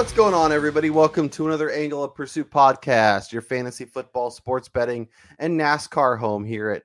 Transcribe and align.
What's 0.00 0.14
going 0.14 0.32
on, 0.32 0.50
everybody? 0.50 0.88
Welcome 0.88 1.28
to 1.28 1.46
another 1.46 1.70
Angle 1.70 2.02
of 2.02 2.14
Pursuit 2.14 2.50
podcast, 2.50 3.32
your 3.32 3.42
fantasy 3.42 3.84
football, 3.84 4.30
sports 4.30 4.66
betting, 4.66 5.06
and 5.38 5.60
NASCAR 5.60 6.18
home 6.18 6.42
here 6.42 6.70
at 6.70 6.84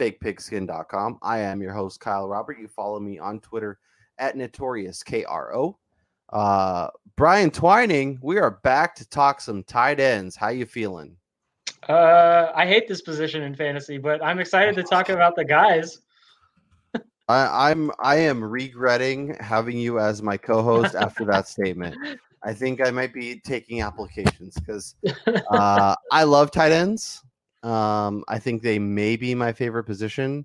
fakepigskin.com. 0.00 1.18
I 1.20 1.40
am 1.40 1.60
your 1.60 1.74
host, 1.74 2.00
Kyle 2.00 2.26
Robert. 2.26 2.58
You 2.58 2.66
follow 2.66 2.98
me 2.98 3.18
on 3.18 3.40
Twitter 3.40 3.78
at 4.16 4.34
Notorious 4.34 5.02
KRO. 5.02 5.76
Uh, 6.32 6.88
Brian 7.16 7.50
Twining, 7.50 8.18
we 8.22 8.38
are 8.38 8.52
back 8.62 8.94
to 8.94 9.06
talk 9.10 9.42
some 9.42 9.62
tight 9.64 10.00
ends. 10.00 10.34
How 10.34 10.48
you 10.48 10.64
feeling? 10.64 11.18
Uh, 11.86 12.50
I 12.54 12.66
hate 12.66 12.88
this 12.88 13.02
position 13.02 13.42
in 13.42 13.54
fantasy, 13.54 13.98
but 13.98 14.24
I'm 14.24 14.38
excited 14.38 14.74
to 14.76 14.82
talk 14.82 15.10
about 15.10 15.36
the 15.36 15.44
guys. 15.44 15.98
I, 17.28 17.70
I'm 17.70 17.90
I 17.98 18.16
am 18.16 18.44
regretting 18.44 19.34
having 19.40 19.78
you 19.78 19.98
as 19.98 20.22
my 20.22 20.36
co-host 20.36 20.94
after 20.94 21.24
that 21.26 21.48
statement. 21.48 21.96
I 22.44 22.52
think 22.52 22.86
I 22.86 22.90
might 22.90 23.12
be 23.12 23.40
taking 23.40 23.80
applications 23.80 24.54
because 24.54 24.94
uh, 25.50 25.94
I 26.12 26.24
love 26.24 26.50
tight 26.50 26.72
ends. 26.72 27.22
Um, 27.62 28.22
I 28.28 28.38
think 28.38 28.62
they 28.62 28.78
may 28.78 29.16
be 29.16 29.34
my 29.34 29.52
favorite 29.52 29.84
position. 29.84 30.44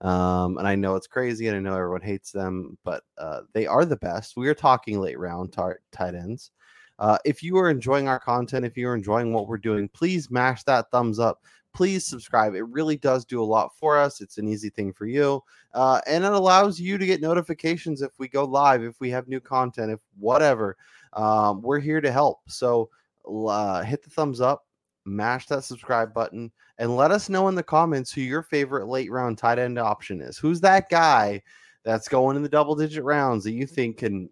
Um, 0.00 0.58
and 0.58 0.68
I 0.68 0.76
know 0.76 0.94
it's 0.94 1.06
crazy 1.06 1.48
and 1.48 1.56
I 1.56 1.60
know 1.60 1.74
everyone 1.74 2.02
hates 2.02 2.30
them, 2.30 2.78
but 2.84 3.02
uh, 3.16 3.40
they 3.52 3.66
are 3.66 3.84
the 3.84 3.96
best. 3.96 4.36
We 4.36 4.48
are 4.48 4.54
talking 4.54 5.00
late 5.00 5.18
round 5.18 5.52
tar- 5.52 5.80
tight 5.90 6.14
ends. 6.14 6.52
Uh, 6.98 7.18
if 7.24 7.42
you 7.42 7.56
are 7.58 7.70
enjoying 7.70 8.08
our 8.08 8.20
content, 8.20 8.64
if 8.64 8.76
you're 8.76 8.94
enjoying 8.94 9.32
what 9.32 9.48
we're 9.48 9.56
doing, 9.56 9.88
please 9.88 10.30
mash 10.30 10.62
that 10.64 10.90
thumbs 10.90 11.18
up. 11.18 11.42
Please 11.72 12.04
subscribe. 12.04 12.54
It 12.54 12.64
really 12.64 12.96
does 12.96 13.24
do 13.24 13.42
a 13.42 13.44
lot 13.44 13.76
for 13.76 13.98
us. 13.98 14.20
It's 14.20 14.38
an 14.38 14.48
easy 14.48 14.68
thing 14.68 14.92
for 14.92 15.06
you. 15.06 15.42
Uh, 15.74 16.00
and 16.06 16.24
it 16.24 16.32
allows 16.32 16.80
you 16.80 16.98
to 16.98 17.06
get 17.06 17.20
notifications 17.20 18.02
if 18.02 18.18
we 18.18 18.26
go 18.26 18.44
live, 18.44 18.82
if 18.82 19.00
we 19.00 19.10
have 19.10 19.28
new 19.28 19.40
content, 19.40 19.92
if 19.92 20.00
whatever. 20.18 20.76
Um, 21.12 21.62
we're 21.62 21.80
here 21.80 22.00
to 22.00 22.10
help. 22.10 22.40
So 22.48 22.90
uh, 23.26 23.82
hit 23.82 24.02
the 24.02 24.10
thumbs 24.10 24.40
up, 24.40 24.64
mash 25.04 25.46
that 25.46 25.64
subscribe 25.64 26.12
button, 26.14 26.50
and 26.78 26.96
let 26.96 27.10
us 27.10 27.28
know 27.28 27.48
in 27.48 27.54
the 27.54 27.62
comments 27.62 28.12
who 28.12 28.20
your 28.20 28.42
favorite 28.42 28.86
late 28.86 29.10
round 29.10 29.38
tight 29.38 29.58
end 29.58 29.78
option 29.78 30.20
is. 30.20 30.38
Who's 30.38 30.60
that 30.60 30.88
guy 30.88 31.42
that's 31.84 32.08
going 32.08 32.36
in 32.36 32.42
the 32.42 32.48
double 32.48 32.74
digit 32.74 33.04
rounds 33.04 33.44
that 33.44 33.52
you 33.52 33.66
think 33.66 33.98
can, 33.98 34.30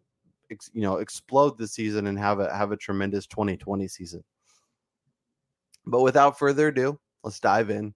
you 0.72 0.82
know, 0.82 0.96
explode 0.96 1.58
this 1.58 1.72
season 1.72 2.06
and 2.06 2.18
have 2.18 2.40
a 2.40 2.54
have 2.54 2.72
a 2.72 2.76
tremendous 2.76 3.26
2020 3.26 3.88
season? 3.88 4.22
But 5.86 6.02
without 6.02 6.38
further 6.38 6.68
ado, 6.68 6.98
let's 7.22 7.40
dive 7.40 7.70
in 7.70 7.94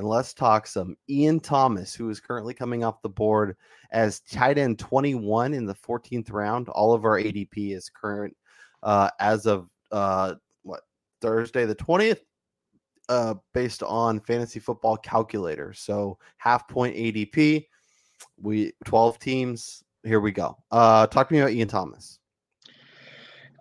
and 0.00 0.08
let's 0.08 0.32
talk 0.32 0.66
some 0.66 0.96
Ian 1.10 1.40
Thomas, 1.40 1.94
who 1.94 2.08
is 2.08 2.20
currently 2.20 2.54
coming 2.54 2.84
off 2.84 3.02
the 3.02 3.08
board 3.10 3.54
as 3.92 4.20
tight 4.20 4.56
end 4.56 4.78
21 4.78 5.52
in 5.52 5.66
the 5.66 5.74
14th 5.74 6.32
round. 6.32 6.70
All 6.70 6.94
of 6.94 7.04
our 7.04 7.18
ADP 7.18 7.76
is 7.76 7.90
current 7.90 8.34
uh, 8.82 9.10
as 9.20 9.44
of 9.44 9.68
uh, 9.92 10.36
what 10.62 10.80
Thursday 11.20 11.66
the 11.66 11.74
20th, 11.74 12.20
uh, 13.10 13.34
based 13.52 13.82
on 13.82 14.20
Fantasy 14.20 14.58
Football 14.58 14.96
Calculator. 14.96 15.74
So 15.74 16.16
half 16.38 16.66
point 16.66 16.96
ADP. 16.96 17.66
We 18.40 18.72
12 18.86 19.18
teams. 19.18 19.84
Here 20.02 20.20
we 20.20 20.32
go. 20.32 20.56
Uh, 20.70 21.08
talk 21.08 21.28
to 21.28 21.34
me 21.34 21.40
about 21.40 21.52
Ian 21.52 21.68
Thomas. 21.68 22.20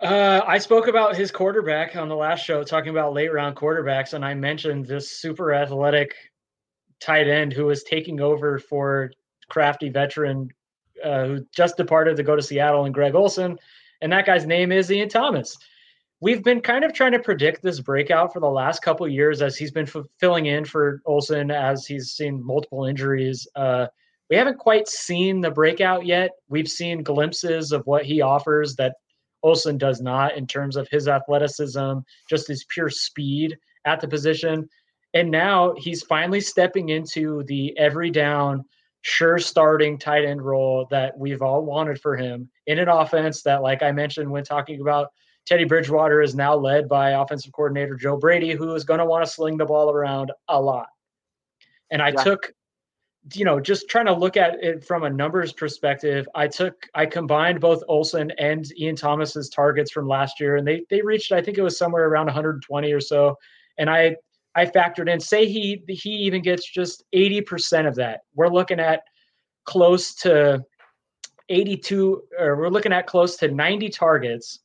Uh, 0.01 0.41
I 0.47 0.57
spoke 0.57 0.87
about 0.87 1.17
his 1.17 1.29
quarterback 1.29 1.97
on 1.97 2.07
the 2.07 2.15
last 2.15 2.45
show, 2.45 2.63
talking 2.63 2.91
about 2.91 3.11
late 3.11 3.33
round 3.33 3.57
quarterbacks, 3.57 4.13
and 4.13 4.23
I 4.23 4.33
mentioned 4.33 4.85
this 4.85 5.11
super 5.11 5.53
athletic 5.53 6.15
tight 6.99 7.27
end 7.27 7.53
who 7.53 7.65
was 7.65 7.83
taking 7.83 8.19
over 8.19 8.59
for 8.59 9.11
crafty 9.49 9.89
veteran 9.89 10.49
uh, 11.03 11.25
who 11.25 11.45
just 11.55 11.77
departed 11.77 12.17
to 12.17 12.23
go 12.23 12.35
to 12.35 12.41
Seattle 12.41 12.85
and 12.85 12.93
Greg 12.93 13.15
Olsen. 13.15 13.57
And 14.01 14.11
that 14.11 14.25
guy's 14.25 14.45
name 14.45 14.71
is 14.71 14.91
Ian 14.91 15.09
Thomas. 15.09 15.57
We've 16.21 16.43
been 16.43 16.61
kind 16.61 16.83
of 16.83 16.93
trying 16.93 17.13
to 17.13 17.19
predict 17.19 17.61
this 17.61 17.79
breakout 17.79 18.33
for 18.33 18.41
the 18.41 18.49
last 18.49 18.81
couple 18.81 19.07
years 19.07 19.41
as 19.41 19.57
he's 19.57 19.71
been 19.71 19.87
f- 19.87 20.05
filling 20.19 20.47
in 20.47 20.65
for 20.65 21.01
Olsen 21.05 21.49
as 21.49 21.85
he's 21.85 22.11
seen 22.11 22.45
multiple 22.45 22.85
injuries. 22.85 23.47
Uh, 23.55 23.87
we 24.29 24.35
haven't 24.35 24.59
quite 24.59 24.87
seen 24.87 25.41
the 25.41 25.49
breakout 25.49 26.05
yet. 26.05 26.31
We've 26.49 26.67
seen 26.67 27.03
glimpses 27.03 27.71
of 27.71 27.85
what 27.87 28.05
he 28.05 28.21
offers 28.21 28.75
that 28.75 28.95
Olsen 29.43 29.77
does 29.77 30.01
not 30.01 30.35
in 30.35 30.45
terms 30.45 30.75
of 30.75 30.89
his 30.89 31.07
athleticism, 31.07 31.99
just 32.29 32.47
his 32.47 32.65
pure 32.65 32.89
speed 32.89 33.57
at 33.85 34.01
the 34.01 34.07
position. 34.07 34.69
And 35.13 35.31
now 35.31 35.73
he's 35.77 36.03
finally 36.03 36.41
stepping 36.41 36.89
into 36.89 37.43
the 37.43 37.77
every 37.77 38.11
down, 38.11 38.65
sure 39.01 39.39
starting 39.39 39.97
tight 39.97 40.25
end 40.25 40.41
role 40.41 40.87
that 40.91 41.17
we've 41.17 41.41
all 41.41 41.63
wanted 41.63 41.99
for 41.99 42.15
him 42.15 42.49
in 42.67 42.79
an 42.79 42.89
offense 42.89 43.41
that, 43.43 43.63
like 43.63 43.81
I 43.81 43.91
mentioned 43.91 44.29
when 44.29 44.43
talking 44.43 44.81
about 44.81 45.07
Teddy 45.45 45.63
Bridgewater, 45.63 46.21
is 46.21 46.35
now 46.35 46.55
led 46.55 46.87
by 46.87 47.11
offensive 47.11 47.51
coordinator 47.53 47.95
Joe 47.95 48.17
Brady, 48.17 48.51
who 48.51 48.75
is 48.75 48.83
going 48.83 48.99
to 48.99 49.05
want 49.05 49.25
to 49.25 49.31
sling 49.31 49.57
the 49.57 49.65
ball 49.65 49.89
around 49.89 50.31
a 50.47 50.61
lot. 50.61 50.87
And 51.89 52.01
I 52.01 52.09
yeah. 52.09 52.23
took 52.23 52.53
you 53.35 53.45
know, 53.45 53.59
just 53.59 53.89
trying 53.89 54.05
to 54.05 54.13
look 54.13 54.37
at 54.37 54.63
it 54.63 54.83
from 54.83 55.03
a 55.03 55.09
numbers 55.09 55.53
perspective, 55.53 56.27
I 56.35 56.47
took 56.47 56.87
I 56.93 57.05
combined 57.05 57.59
both 57.59 57.83
Olsen 57.87 58.31
and 58.31 58.65
Ian 58.77 58.95
Thomas's 58.95 59.49
targets 59.49 59.91
from 59.91 60.07
last 60.07 60.39
year, 60.39 60.55
and 60.55 60.67
they 60.67 60.85
they 60.89 61.01
reached 61.01 61.31
I 61.31 61.41
think 61.41 61.57
it 61.57 61.61
was 61.61 61.77
somewhere 61.77 62.07
around 62.07 62.25
120 62.25 62.91
or 62.91 63.01
so, 63.01 63.35
and 63.77 63.89
I 63.89 64.15
I 64.59 64.65
factored 64.65 65.09
in 65.09 65.19
say 65.19 65.47
he 65.47 65.81
he 65.87 66.09
even 66.09 66.41
gets 66.41 66.69
just 66.69 67.03
80 67.13 67.41
percent 67.41 67.87
of 67.87 67.95
that. 67.95 68.21
We're 68.35 68.49
looking 68.49 68.79
at 68.79 69.03
close 69.65 70.15
to 70.15 70.63
82, 71.49 72.23
or 72.37 72.55
we're 72.55 72.69
looking 72.69 72.93
at 72.93 73.07
close 73.07 73.35
to 73.37 73.47
90 73.49 73.89
targets, 73.89 74.59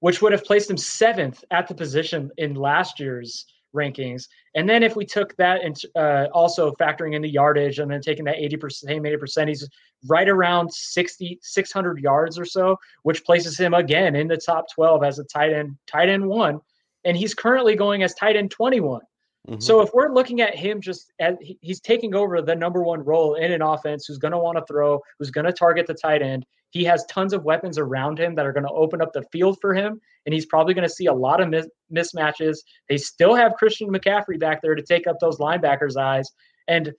which 0.00 0.20
would 0.20 0.32
have 0.32 0.44
placed 0.44 0.70
him 0.70 0.76
seventh 0.76 1.44
at 1.50 1.68
the 1.68 1.74
position 1.74 2.30
in 2.36 2.54
last 2.54 2.98
year's 3.00 3.46
rankings. 3.74 4.28
And 4.54 4.68
then 4.68 4.82
if 4.82 4.96
we 4.96 5.04
took 5.04 5.36
that 5.36 5.62
and 5.62 5.76
uh, 5.94 6.26
also 6.32 6.72
factoring 6.72 7.14
in 7.14 7.22
the 7.22 7.28
yardage 7.28 7.78
and 7.78 7.90
then 7.90 8.00
taking 8.00 8.24
that 8.24 8.36
80%, 8.36 8.72
same 8.72 9.02
80%, 9.04 9.48
he's 9.48 9.68
right 10.06 10.28
around 10.28 10.72
60, 10.72 11.38
600 11.42 11.98
yards 12.00 12.38
or 12.38 12.44
so, 12.44 12.78
which 13.02 13.24
places 13.24 13.58
him 13.58 13.74
again 13.74 14.16
in 14.16 14.28
the 14.28 14.36
top 14.36 14.66
12 14.74 15.04
as 15.04 15.18
a 15.18 15.24
tight 15.24 15.52
end, 15.52 15.76
tight 15.86 16.08
end 16.08 16.26
one. 16.26 16.60
And 17.04 17.16
he's 17.16 17.34
currently 17.34 17.76
going 17.76 18.02
as 18.02 18.14
tight 18.14 18.36
end 18.36 18.50
21. 18.50 19.00
Mm-hmm. 19.48 19.60
So 19.60 19.80
if 19.80 19.90
we're 19.94 20.12
looking 20.12 20.40
at 20.40 20.56
him 20.56 20.80
just 20.80 21.12
as 21.20 21.36
he's 21.60 21.80
taking 21.80 22.14
over 22.14 22.42
the 22.42 22.54
number 22.54 22.82
one 22.82 23.00
role 23.00 23.34
in 23.34 23.52
an 23.52 23.62
offense 23.62 24.06
who's 24.06 24.18
going 24.18 24.32
to 24.32 24.38
want 24.38 24.58
to 24.58 24.64
throw, 24.66 25.00
who's 25.18 25.30
going 25.30 25.46
to 25.46 25.52
target 25.52 25.86
the 25.86 25.94
tight 25.94 26.22
end, 26.22 26.44
he 26.70 26.84
has 26.84 27.04
tons 27.06 27.32
of 27.32 27.44
weapons 27.44 27.78
around 27.78 28.18
him 28.18 28.34
that 28.34 28.44
are 28.44 28.52
going 28.52 28.66
to 28.66 28.72
open 28.72 29.00
up 29.00 29.12
the 29.12 29.24
field 29.32 29.56
for 29.60 29.72
him, 29.72 30.00
and 30.24 30.34
he's 30.34 30.46
probably 30.46 30.74
going 30.74 30.86
to 30.86 30.94
see 30.94 31.06
a 31.06 31.12
lot 31.12 31.40
of 31.40 31.48
mis- 31.48 31.68
mismatches. 31.92 32.58
They 32.88 32.98
still 32.98 33.34
have 33.34 33.54
Christian 33.54 33.88
McCaffrey 33.88 34.38
back 34.38 34.62
there 34.62 34.74
to 34.74 34.82
take 34.82 35.06
up 35.06 35.16
those 35.20 35.38
linebackers' 35.38 35.96
eyes. 35.96 36.30
And 36.68 36.92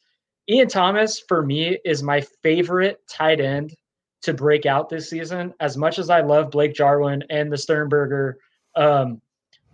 Ian 0.49 0.69
Thomas, 0.69 1.21
for 1.27 1.45
me, 1.45 1.77
is 1.83 2.01
my 2.01 2.21
favorite 2.41 2.99
tight 3.09 3.41
end 3.41 3.75
to 4.21 4.33
break 4.33 4.65
out 4.65 4.89
this 4.89 5.09
season. 5.09 5.53
As 5.59 5.75
much 5.77 5.99
as 5.99 6.09
I 6.09 6.21
love 6.21 6.51
Blake 6.51 6.73
Jarwin 6.73 7.23
and 7.29 7.51
the 7.51 7.57
Sternberger, 7.57 8.37
um, 8.75 9.21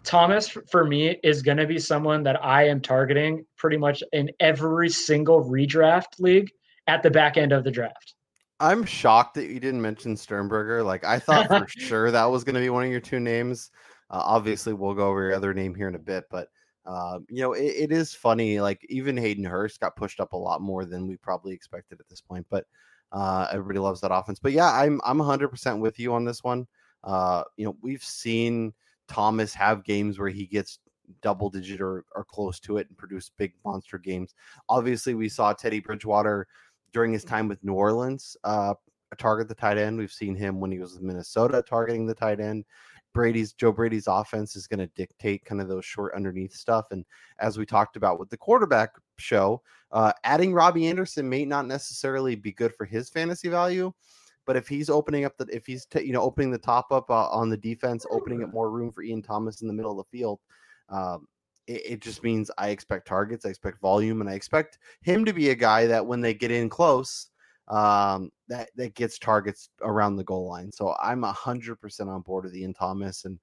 Thomas, 0.04 0.50
for 0.50 0.86
me, 0.86 1.18
is 1.24 1.42
going 1.42 1.58
to 1.58 1.68
be 1.68 1.80
someone 1.80 2.24
that 2.24 2.44
I 2.44 2.68
am 2.68 2.82
targeting 2.82 3.46
pretty 3.58 3.78
much 3.78 4.04
in 4.12 4.30
every 4.40 4.90
single 4.90 5.44
redraft 5.44 6.20
league 6.20 6.52
at 6.88 7.04
the 7.04 7.10
back 7.10 7.38
end 7.38 7.52
of 7.52 7.64
the 7.64 7.72
draft. 7.72 8.14
I'm 8.60 8.86
shocked 8.86 9.36
that 9.36 9.48
you 9.48 9.60
didn't 9.60 9.82
mention 9.82 10.16
Sternberger. 10.16 10.84
Like 10.84 11.04
I 11.04 11.20
thought 11.20 11.48
for 11.48 11.68
sure 11.68 12.12
that 12.12 12.26
was 12.26 12.44
going 12.44 12.56
to 12.56 12.62
be 12.62 12.70
one 12.70 12.84
of 12.84 12.92
your 12.92 13.00
two 13.00 13.20
names. 13.20 13.72
Uh, 14.10 14.22
obviously, 14.24 14.74
we'll 14.74 14.94
go 14.94 15.08
over 15.10 15.24
your 15.24 15.36
other 15.36 15.54
name 15.54 15.74
here 15.74 15.88
in 15.88 15.96
a 15.96 16.00
bit, 16.00 16.26
but 16.30 16.50
uh, 16.86 17.20
you 17.30 17.42
know 17.42 17.54
it, 17.54 17.64
it 17.64 17.92
is 17.92 18.14
funny. 18.14 18.60
Like 18.60 18.86
even 18.90 19.18
Hayden 19.18 19.44
Hurst 19.44 19.80
got 19.80 19.96
pushed 19.96 20.20
up 20.20 20.34
a 20.34 20.38
lot 20.38 20.62
more 20.62 20.86
than 20.86 21.08
we 21.08 21.18
probably 21.18 21.54
expected 21.54 22.00
at 22.00 22.08
this 22.10 22.22
point. 22.22 22.46
But 22.50 22.66
uh, 23.12 23.48
everybody 23.52 23.80
loves 23.80 24.02
that 24.02 24.14
offense. 24.14 24.40
But 24.40 24.52
yeah, 24.52 24.72
I'm 24.72 25.02
I'm 25.04 25.18
100 25.18 25.50
percent 25.50 25.80
with 25.80 26.00
you 26.00 26.14
on 26.14 26.26
this 26.26 26.44
one. 26.44 26.68
Uh, 27.04 27.44
you 27.58 27.66
know 27.66 27.76
we've 27.82 28.04
seen 28.04 28.74
Thomas 29.14 29.54
have 29.54 29.84
games 29.84 30.18
where 30.18 30.30
he 30.30 30.48
gets 30.48 30.80
double 31.22 31.50
digit 31.50 31.82
or, 31.82 32.04
or 32.16 32.24
close 32.24 32.60
to 32.62 32.78
it 32.78 32.88
and 32.90 32.98
produce 32.98 33.30
big 33.38 33.54
monster 33.64 34.00
games. 34.00 34.34
Obviously, 34.70 35.14
we 35.14 35.30
saw 35.30 35.54
Teddy 35.54 35.80
Bridgewater 35.80 36.48
during 36.94 37.14
his 37.14 37.24
time 37.24 37.48
with 37.48 37.64
New 37.64 37.74
Orleans, 37.74 38.36
uh, 38.44 38.74
target 39.20 39.48
the 39.48 39.54
tight 39.54 39.78
end. 39.78 40.00
We've 40.00 40.12
seen 40.12 40.36
him 40.36 40.60
when 40.60 40.72
he 40.72 40.80
was 40.80 40.94
with 40.94 41.04
Minnesota 41.04 41.64
targeting 41.68 42.08
the 42.08 42.16
tight 42.16 42.40
end. 42.40 42.66
Brady's 43.14 43.54
Joe 43.54 43.72
Brady's 43.72 44.08
offense 44.08 44.56
is 44.56 44.66
going 44.66 44.80
to 44.80 44.88
dictate 44.96 45.46
kind 45.46 45.62
of 45.62 45.68
those 45.68 45.86
short 45.86 46.16
underneath 46.16 46.56
stuff. 46.56 46.88
And 46.90 47.06
as 47.38 47.60
we 47.60 47.68
talked 47.68 47.96
about 47.96 48.20
with 48.20 48.32
the 48.32 48.38
quarterback 48.38 48.90
show, 49.20 49.62
uh, 49.92 50.14
adding 50.24 50.52
Robbie 50.52 50.88
Anderson 50.88 51.30
may 51.30 51.46
not 51.46 51.68
necessarily 51.68 52.36
be 52.36 52.52
good 52.52 52.74
for 52.74 52.86
his 52.86 53.12
fantasy 53.12 53.50
value. 53.50 53.94
But 54.46 54.56
if 54.56 54.68
he's 54.68 54.90
opening 54.90 55.26
up 55.26 55.38
the, 55.38 55.46
if 55.52 55.66
he's 55.66 55.86
t- 55.86 56.04
you 56.04 56.14
know 56.14 56.22
opening 56.22 56.52
the 56.52 56.58
top 56.58 56.92
up 56.92 57.10
uh, 57.10 57.30
on 57.30 57.50
the 57.50 57.58
defense, 57.58 58.06
opening 58.12 58.44
up 58.44 58.54
more 58.54 58.70
room 58.70 58.92
for 58.92 59.04
Ian 59.04 59.22
Thomas 59.22 59.62
in 59.62 59.68
the 59.68 59.74
middle 59.74 59.92
of 59.92 60.06
the 60.06 60.18
field, 60.18 60.40
um, 60.90 61.28
it, 61.68 61.82
it, 61.86 62.00
just 62.02 62.24
means 62.24 62.52
I 62.58 62.70
expect 62.70 63.08
targets, 63.08 63.46
I 63.46 63.50
expect 63.50 63.80
volume, 63.80 64.22
and 64.22 64.30
I 64.30 64.34
expect 64.34 64.80
him 65.02 65.24
to 65.26 65.34
be 65.34 65.50
a 65.50 65.56
guy 65.56 65.88
that 65.88 66.06
when 66.06 66.22
they 66.22 66.34
get 66.34 66.52
in 66.52 66.70
close, 66.70 67.28
um, 67.70 68.32
that 68.50 68.70
that 68.76 68.96
gets 68.96 69.18
targets 69.18 69.70
around 69.82 70.18
the 70.18 70.24
goal 70.24 70.48
line. 70.48 70.72
So 70.72 70.96
I'm 71.02 71.24
hundred 71.24 71.78
percent 71.78 72.10
on 72.10 72.22
board 72.22 72.46
with 72.46 72.56
Ian 72.56 72.74
Thomas 72.74 73.26
and 73.26 73.40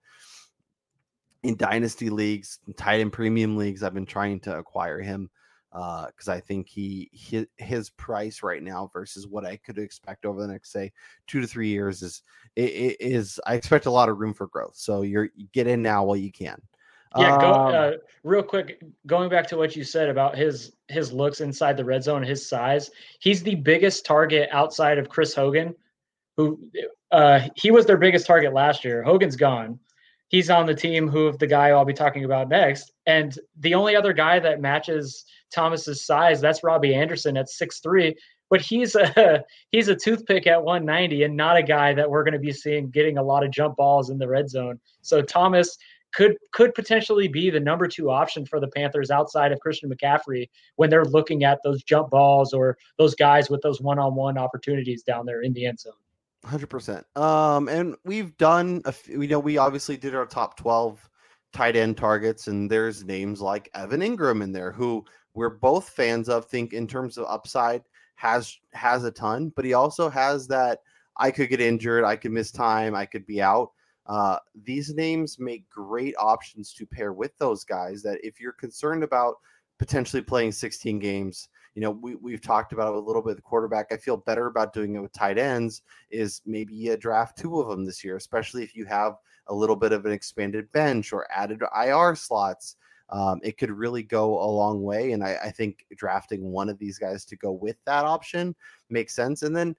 in 1.43 1.57
dynasty 1.57 2.11
leagues, 2.11 2.59
tight 2.77 3.01
end 3.01 3.13
premium 3.13 3.57
leagues, 3.57 3.83
I've 3.83 3.95
been 3.95 4.07
trying 4.07 4.41
to 4.41 4.59
acquire 4.59 5.01
him 5.01 5.31
because 5.73 6.29
uh, 6.29 6.33
I 6.33 6.41
think 6.41 6.69
he, 6.69 7.11
his 7.57 7.91
price 7.91 8.43
right 8.43 8.63
now 8.63 8.91
versus 8.93 9.27
what 9.29 9.45
I 9.45 9.57
could 9.57 9.79
expect 9.79 10.25
over 10.25 10.41
the 10.41 10.49
next 10.49 10.73
say 10.73 10.93
two 11.27 11.41
to 11.41 11.47
three 11.47 11.69
years 11.69 12.03
is 12.03 12.23
it 12.57 12.97
is 13.01 13.41
I 13.47 13.55
expect 13.55 13.87
a 13.87 13.91
lot 13.91 14.09
of 14.09 14.19
room 14.19 14.35
for 14.35 14.49
growth. 14.49 14.75
So 14.75 15.03
you're 15.03 15.31
you 15.37 15.47
get 15.53 15.69
in 15.69 15.83
now 15.83 16.05
while 16.05 16.17
you 16.17 16.33
can. 16.33 16.61
Yeah, 17.17 17.41
go 17.41 17.53
um, 17.53 17.75
uh, 17.75 17.91
real 18.23 18.43
quick. 18.43 18.83
Going 19.07 19.29
back 19.31 19.47
to 19.49 19.57
what 19.57 19.75
you 19.75 19.85
said 19.85 20.09
about 20.09 20.37
his 20.37 20.73
his 20.89 21.13
looks 21.13 21.41
inside 21.41 21.77
the 21.77 21.85
red 21.85 22.03
zone, 22.03 22.23
his 22.23 22.49
size. 22.49 22.91
He's 23.21 23.43
the 23.43 23.57
biggest 23.57 24.05
target 24.05 24.49
outside 24.53 24.99
of 24.99 25.09
Chris 25.09 25.35
Hogan, 25.35 25.75
who 26.37 26.61
uh, 27.13 27.41
he 27.57 27.71
was 27.71 27.87
their 27.87 27.97
biggest 27.97 28.27
target 28.27 28.53
last 28.53 28.85
year. 28.85 29.03
Hogan's 29.03 29.37
gone 29.37 29.79
he's 30.31 30.49
on 30.49 30.65
the 30.65 30.75
team 30.75 31.09
who 31.09 31.37
the 31.37 31.47
guy 31.47 31.69
I'll 31.69 31.85
be 31.85 31.93
talking 31.93 32.25
about 32.25 32.49
next. 32.49 32.93
And 33.07 33.37
the 33.59 33.75
only 33.75 33.95
other 33.95 34.13
guy 34.13 34.39
that 34.39 34.61
matches 34.61 35.25
Thomas's 35.53 36.07
size, 36.07 36.41
that's 36.41 36.65
Robbie 36.65 36.95
Anderson 36.95 37.37
at 37.37 37.51
six 37.51 37.81
three. 37.81 38.17
But 38.49 38.63
he's 38.63 38.95
a 38.95 39.45
he's 39.73 39.89
a 39.89 39.95
toothpick 39.95 40.47
at 40.47 40.63
190 40.65 41.25
and 41.25 41.37
not 41.37 41.57
a 41.57 41.63
guy 41.63 41.93
that 41.93 42.09
we're 42.09 42.25
going 42.25 42.33
to 42.33 42.41
be 42.41 42.53
seeing 42.53 42.91
getting 42.91 43.19
a 43.19 43.23
lot 43.23 43.45
of 43.45 43.51
jump 43.51 43.77
balls 43.77 44.09
in 44.09 44.19
the 44.19 44.29
red 44.29 44.49
zone. 44.49 44.81
So 45.03 45.21
Thomas 45.21 45.77
could 46.13 46.37
could 46.53 46.75
potentially 46.75 47.29
be 47.29 47.51
the 47.51 47.61
number 47.61 47.87
two 47.87 48.11
option 48.11 48.47
for 48.47 48.61
the 48.61 48.69
Panthers 48.69 49.11
outside 49.11 49.53
of 49.53 49.61
Christian 49.61 49.91
McCaffrey 49.91 50.49
when 50.77 50.91
they're 50.91 51.05
looking 51.05 51.45
at 51.45 51.61
those 51.63 51.83
jump 51.83 52.11
balls 52.11 52.53
or 52.53 52.79
those 52.99 53.15
guys 53.15 53.51
with 53.51 53.63
those 53.63 53.81
one 53.81 53.99
on 53.99 54.15
one 54.15 54.39
opportunities 54.39 55.03
down 55.03 55.27
there 55.27 55.43
in 55.43 55.53
the 55.53 55.67
end 55.67 55.81
zone. 55.81 55.93
Hundred 56.45 56.69
percent. 56.69 57.05
Um, 57.17 57.69
and 57.69 57.97
we've 58.05 58.37
done 58.39 58.81
a. 58.87 58.95
We 59.15 59.27
know 59.27 59.39
we 59.39 59.59
obviously 59.59 59.99
did 59.99 60.15
our 60.15 60.25
top 60.25 60.57
twelve 60.57 61.07
tight 61.53 61.77
end 61.77 61.99
targets, 61.99 62.47
and 62.47 62.71
there's 62.71 63.05
names 63.05 63.43
like 63.43 63.69
Evan 63.75 64.01
Engram 64.01 64.43
in 64.43 64.53
there 64.53 64.73
who 64.73 65.05
we're 65.35 65.51
both 65.51 65.91
fans 65.91 66.31
of. 66.31 66.47
Think 66.47 66.73
in 66.73 66.87
terms 66.87 67.19
of 67.19 67.27
upside 67.27 67.83
has 68.15 68.57
has 68.73 69.05
a 69.05 69.11
ton, 69.11 69.53
but 69.55 69.67
he 69.67 69.75
also 69.75 70.09
has 70.09 70.47
that 70.49 70.79
I 71.19 71.31
could 71.31 71.51
get 71.51 71.61
injured, 71.61 72.05
I 72.05 72.17
could 72.17 72.33
miss 72.33 72.51
time, 72.51 72.95
I 72.95 73.05
could 73.05 73.27
be 73.27 73.43
out. 73.43 73.73
Uh, 74.07 74.39
these 74.65 74.95
names 74.95 75.39
make 75.39 75.69
great 75.69 76.15
options 76.19 76.73
to 76.73 76.87
pair 76.87 77.13
with 77.13 77.37
those 77.37 77.65
guys. 77.65 78.03
That 78.03 78.19
if 78.23 78.41
you're 78.41 78.53
concerned 78.53 79.05
about 79.05 79.37
potentially 79.79 80.23
playing 80.23 80.53
16 80.53 80.99
games 80.99 81.49
you 81.75 81.83
know, 81.83 81.91
we, 81.91 82.17
we've 82.17 82.41
talked 82.41 82.73
about 82.73 82.95
a 82.95 82.99
little 82.99 83.23
bit 83.23 83.37
the 83.37 83.43
quarterback. 83.43 83.87
I 83.93 83.97
feel 83.97 84.17
better 84.17 84.47
about 84.47 84.73
doing 84.73 84.95
it 84.95 85.01
with 85.01 85.13
tight 85.13 85.39
ends 85.39 85.83
is 86.11 86.43
maybe 86.45 86.89
a 86.89 86.97
draft 86.97 87.39
two 87.39 87.61
of 87.61 87.69
them 87.69 87.85
this 87.85 88.03
year, 88.03 88.17
especially 88.17 88.63
if 88.63 88.75
you 88.75 88.85
have 88.87 89.15
a 89.47 89.55
little 89.55 89.77
bit 89.77 89.93
of 89.93 90.05
an 90.07 90.13
expanded 90.13 90.71
bench 90.73 91.13
or 91.13 91.27
added 91.31 91.63
IR 91.77 92.15
slots. 92.15 92.77
Um, 93.11 93.41
it 93.43 93.59
could 93.59 93.71
really 93.71 94.03
go 94.03 94.41
a 94.41 94.47
long 94.47 94.83
way. 94.83 95.13
And 95.13 95.25
I, 95.25 95.37
I 95.45 95.51
think 95.51 95.85
drafting 95.97 96.53
one 96.53 96.69
of 96.69 96.79
these 96.79 96.99
guys 96.99 97.25
to 97.27 97.37
go 97.37 97.53
with 97.53 97.77
that 97.85 98.05
option 98.05 98.55
makes 98.89 99.15
sense. 99.15 99.43
And 99.43 99.55
then 99.55 99.75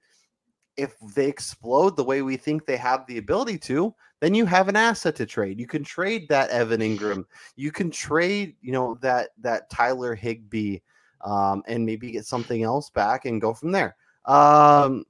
if 0.76 0.96
they 1.14 1.28
explode 1.28 1.96
the 1.96 2.04
way 2.04 2.22
we 2.22 2.36
think 2.36 2.64
they 2.64 2.76
have 2.76 3.06
the 3.06 3.18
ability 3.18 3.58
to, 3.58 3.94
then 4.20 4.34
you 4.34 4.46
have 4.46 4.68
an 4.68 4.76
asset 4.76 5.16
to 5.16 5.26
trade. 5.26 5.58
You 5.58 5.66
can 5.66 5.82
trade 5.82 6.28
that 6.28 6.50
Evan 6.50 6.80
Engram. 6.80 7.24
You 7.56 7.72
can 7.72 7.90
trade, 7.90 8.54
you 8.60 8.72
know, 8.72 8.96
that 9.02 9.30
that 9.40 9.68
Tyler 9.68 10.14
Higbee 10.14 10.78
um, 11.22 11.62
and 11.66 11.84
maybe 11.84 12.10
get 12.10 12.26
something 12.26 12.62
else 12.62 12.90
back 12.90 13.24
and 13.24 13.40
go 13.40 13.54
from 13.54 13.72
there. 13.72 13.96
Um, 14.24 15.04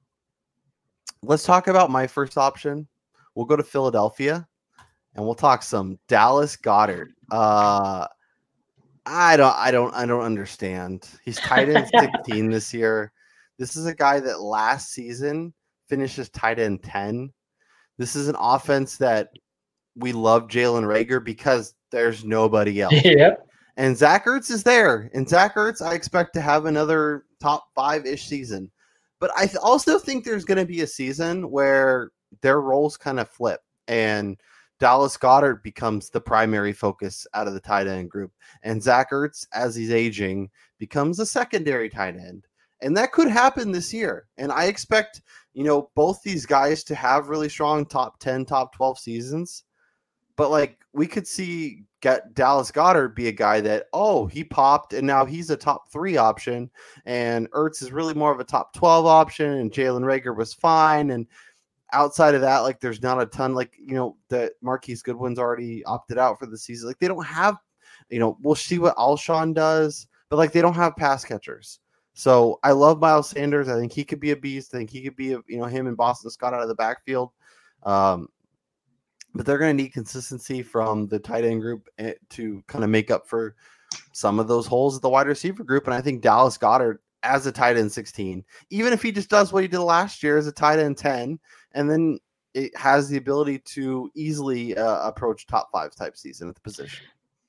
let's 1.23 1.45
talk 1.45 1.69
about 1.69 1.91
my 1.91 2.07
first 2.07 2.37
option. 2.37 2.87
We'll 3.35 3.47
go 3.47 3.57
to 3.57 3.63
Philadelphia 3.63 4.47
and 5.15 5.25
we'll 5.25 5.35
talk 5.35 5.63
some 5.63 5.99
Dallas 6.09 6.57
Goedert. 6.57 7.09
Uh, 7.31 8.07
I 9.05 9.37
don't, 9.37 9.57
I 9.57 9.71
don't, 9.71 9.95
I 9.95 10.07
don't 10.07 10.23
understand. 10.23 11.09
He's 11.25 11.39
tight 11.39 11.69
end 11.69 11.91
16 11.99 12.51
this 12.51 12.73
year. 12.73 13.13
This 13.59 13.77
is 13.77 13.87
a 13.87 13.95
guy 13.95 14.21
that 14.21 14.41
last 14.41 14.93
season 14.93 15.53
finishes 15.89 16.29
tight 16.31 16.59
end 16.59 16.83
10. 16.83 17.33
This 17.99 18.17
is 18.17 18.29
an 18.29 18.37
offense 18.39 18.97
that 18.99 19.29
we 19.97 20.13
love 20.13 20.49
Jalen 20.49 20.85
Reagor 20.85 21.23
because 21.23 21.75
there's 21.91 22.25
nobody 22.25 22.81
else. 22.81 22.95
Yep. 23.05 23.47
And 23.77 23.97
Zach 23.97 24.27
Ertz 24.27 24.51
is 24.51 24.63
there. 24.63 25.11
And 25.15 25.29
Zach 25.29 25.55
Ertz, 25.55 25.81
I 25.81 25.95
expect 25.95 26.35
to 26.35 26.41
have 26.41 26.67
another 26.67 27.25
top 27.41 27.69
five 27.75 28.07
ish 28.07 28.27
season. 28.27 28.71
But 29.19 29.31
I 29.37 29.47
th- 29.47 29.57
also 29.57 29.99
think 29.99 30.25
there's 30.25 30.45
going 30.45 30.59
to 30.59 30.67
be 30.67 30.83
a 30.83 30.87
season 30.87 31.51
where 31.51 32.11
their 32.41 32.61
roles 32.61 32.97
kind 32.97 33.21
of 33.21 33.29
flip 33.29 33.61
and 33.89 34.39
Dallas 34.79 35.17
Goedert 35.17 35.63
becomes 35.63 36.11
the 36.11 36.21
primary 36.21 36.73
focus 36.73 37.25
out 37.35 37.47
of 37.47 37.55
the 37.55 37.61
tight 37.61 37.87
end 37.87 38.11
group. 38.11 38.33
And 38.65 38.83
Zach 38.83 39.13
Ertz, 39.13 39.47
as 39.55 39.77
he's 39.77 39.93
aging, 39.93 40.51
becomes 40.79 41.21
a 41.21 41.27
secondary 41.27 41.89
tight 41.89 42.17
end. 42.17 42.47
And 42.81 42.97
that 42.97 43.13
could 43.13 43.29
happen 43.29 43.71
this 43.71 43.95
year. 43.95 44.27
And 44.39 44.51
I 44.51 44.65
expect, 44.65 45.23
you 45.55 45.63
know, 45.63 45.91
both 45.95 46.21
these 46.23 46.47
guys 46.47 46.83
to 46.85 46.97
have 46.97 47.29
really 47.29 47.49
strong 47.49 47.87
top 47.87 48.19
10, 48.19 48.45
top 48.45 48.75
12 48.75 48.99
seasons. 48.99 49.63
But 50.43 50.51
like 50.51 50.81
we 50.93 51.07
could 51.07 51.29
see 51.29 51.85
get 52.01 52.35
Dallas 52.35 52.73
Goedert 52.73 53.15
be 53.15 53.29
a 53.29 53.33
guy 53.33 53.61
that 53.61 53.87
oh 53.93 54.27
he 54.27 54.43
popped 54.43 54.93
and 54.93 55.07
now 55.07 55.25
he's 55.25 55.51
a 55.51 55.57
top 55.57 55.89
three 55.93 56.17
option 56.17 56.69
and 57.07 57.49
Ertz 57.53 57.81
is 57.81 57.93
really 57.93 58.13
more 58.13 58.33
of 58.33 58.41
a 58.41 58.45
top 58.45 58.75
twelve 58.75 59.07
option 59.07 59.53
and 59.59 59.71
Jalen 59.71 60.03
Reagor 60.03 60.37
was 60.37 60.53
fine. 60.53 61.13
And 61.13 61.29
outside 61.93 62.35
of 62.35 62.41
that 62.41 62.59
like 62.59 62.81
there's 62.81 63.05
not 63.05 63.23
a 63.23 63.27
ton 63.27 63.55
like 63.55 63.77
you 63.79 63.95
know 63.95 64.17
that 64.31 64.55
Marquise 64.63 65.01
Goodwin's 65.01 65.39
already 65.39 65.85
opted 65.85 66.19
out 66.19 66.41
for 66.41 66.47
the 66.47 66.59
season. 66.59 66.89
Like 66.89 66.99
they 66.99 67.07
don't 67.07 67.25
have 67.25 67.59
you 68.11 68.19
know 68.19 68.37
we'll 68.43 68.57
see 68.57 68.81
what 68.81 68.97
Alshon 68.97 69.55
does 69.55 70.09
but 70.29 70.39
like 70.39 70.51
they 70.51 70.61
don't 70.61 70.75
have 70.75 70.97
pass 70.97 71.25
catchers. 71.25 71.79
So 72.15 72.59
I 72.65 72.73
love 72.73 72.99
Miles 72.99 73.31
Sanders. 73.31 73.69
I 73.69 73.79
think 73.79 73.93
he 73.93 74.03
could 74.03 74.19
be 74.19 74.33
a 74.33 74.37
beast. 74.37 74.75
I 74.75 74.79
think 74.79 74.91
he 74.91 75.03
could 75.03 75.15
be 75.15 75.35
a 75.35 75.41
you 75.47 75.59
know 75.59 75.67
him 75.67 75.87
and 75.87 75.97
Boston 75.97 76.31
Scott 76.31 76.53
out 76.53 76.63
of 76.63 76.69
the 76.69 76.75
backfield. 76.75 77.31
Um, 77.85 78.27
but 79.35 79.47
they're 79.47 79.59
going 79.59 79.77
to 79.77 79.83
need 79.83 79.91
consistency 79.91 80.63
from 80.63 81.07
the 81.09 81.19
tight 81.19 81.45
end 81.45 81.61
group 81.61 81.89
eh, 81.99 82.15
to 82.31 82.63
kind 82.67 82.85
of 82.85 82.91
make 82.91 83.11
up 83.11 83.27
for 83.27 83.55
some 84.13 84.39
of 84.39 84.49
those 84.49 84.67
holes 84.67 84.97
at 84.97 85.03
the 85.03 85.09
wide 85.09 85.27
receiver 85.27 85.65
group. 85.65 85.87
And 85.87 85.95
I 85.95 86.01
think 86.01 86.23
Dallas 86.23 86.59
Goedert 86.59 86.99
as 87.23 87.47
a 87.47 87.53
tight 87.53 87.77
end 87.77 87.93
16, 87.93 88.45
even 88.71 88.93
if 88.93 89.03
he 89.03 89.13
just 89.13 89.31
does 89.31 89.53
what 89.53 89.63
he 89.63 89.69
did 89.69 89.81
last 89.81 90.23
year 90.23 90.37
as 90.37 90.47
a 90.47 90.53
tight 90.53 90.79
end 90.79 90.99
10, 90.99 91.39
and 91.73 91.91
then 91.91 92.19
it 92.55 92.77
has 92.77 93.09
the 93.09 93.17
ability 93.17 93.59
to 93.59 94.11
easily 94.15 94.77
uh, 94.77 95.09
approach 95.09 95.47
top 95.47 95.71
five 95.73 95.95
type 95.95 96.17
season 96.17 96.49
at 96.49 96.55
the 96.55 96.61
position. 96.61 97.05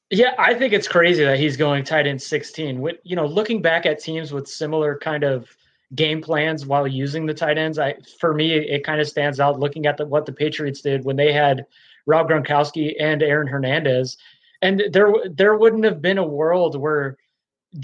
Yeah, 0.10 0.36
I 0.38 0.54
think 0.54 0.74
it's 0.74 0.88
crazy 0.88 1.24
that 1.24 1.40
he's 1.40 1.58
going 1.58 1.84
tight 1.84 2.08
end 2.08 2.22
16. 2.22 2.80
With 2.80 2.98
you 3.04 3.16
know, 3.16 3.26
looking 3.26 3.62
back 3.62 3.86
at 3.86 4.00
teams 4.00 4.32
with 4.32 4.48
similar 4.48 4.98
kind 4.98 5.24
of 5.24 5.50
game 5.96 6.22
plans 6.22 6.66
while 6.66 6.88
using 6.88 7.26
the 7.26 7.34
tight 7.34 7.58
ends. 7.58 7.80
I 7.80 7.96
for 8.20 8.34
me, 8.34 8.54
it 8.54 8.84
kind 8.84 9.02
of 9.02 9.08
stands 9.08 9.40
out 9.40 9.60
looking 9.60 9.86
at 9.86 9.98
the, 9.98 10.06
what 10.06 10.26
the 10.26 10.34
Patriots 10.34 10.82
did 10.82 11.06
when 11.06 11.16
they 11.16 11.32
had 11.32 11.66
Rob 12.06 12.30
Gronkowski 12.30 12.96
and 13.00 13.22
Aaron 13.22 13.48
Hernandez, 13.48 14.18
and 14.62 14.84
there 14.92 15.14
there 15.30 15.58
wouldn't 15.58 15.86
have 15.86 16.02
been 16.02 16.18
a 16.18 16.28
world 16.28 16.80
where 16.80 17.18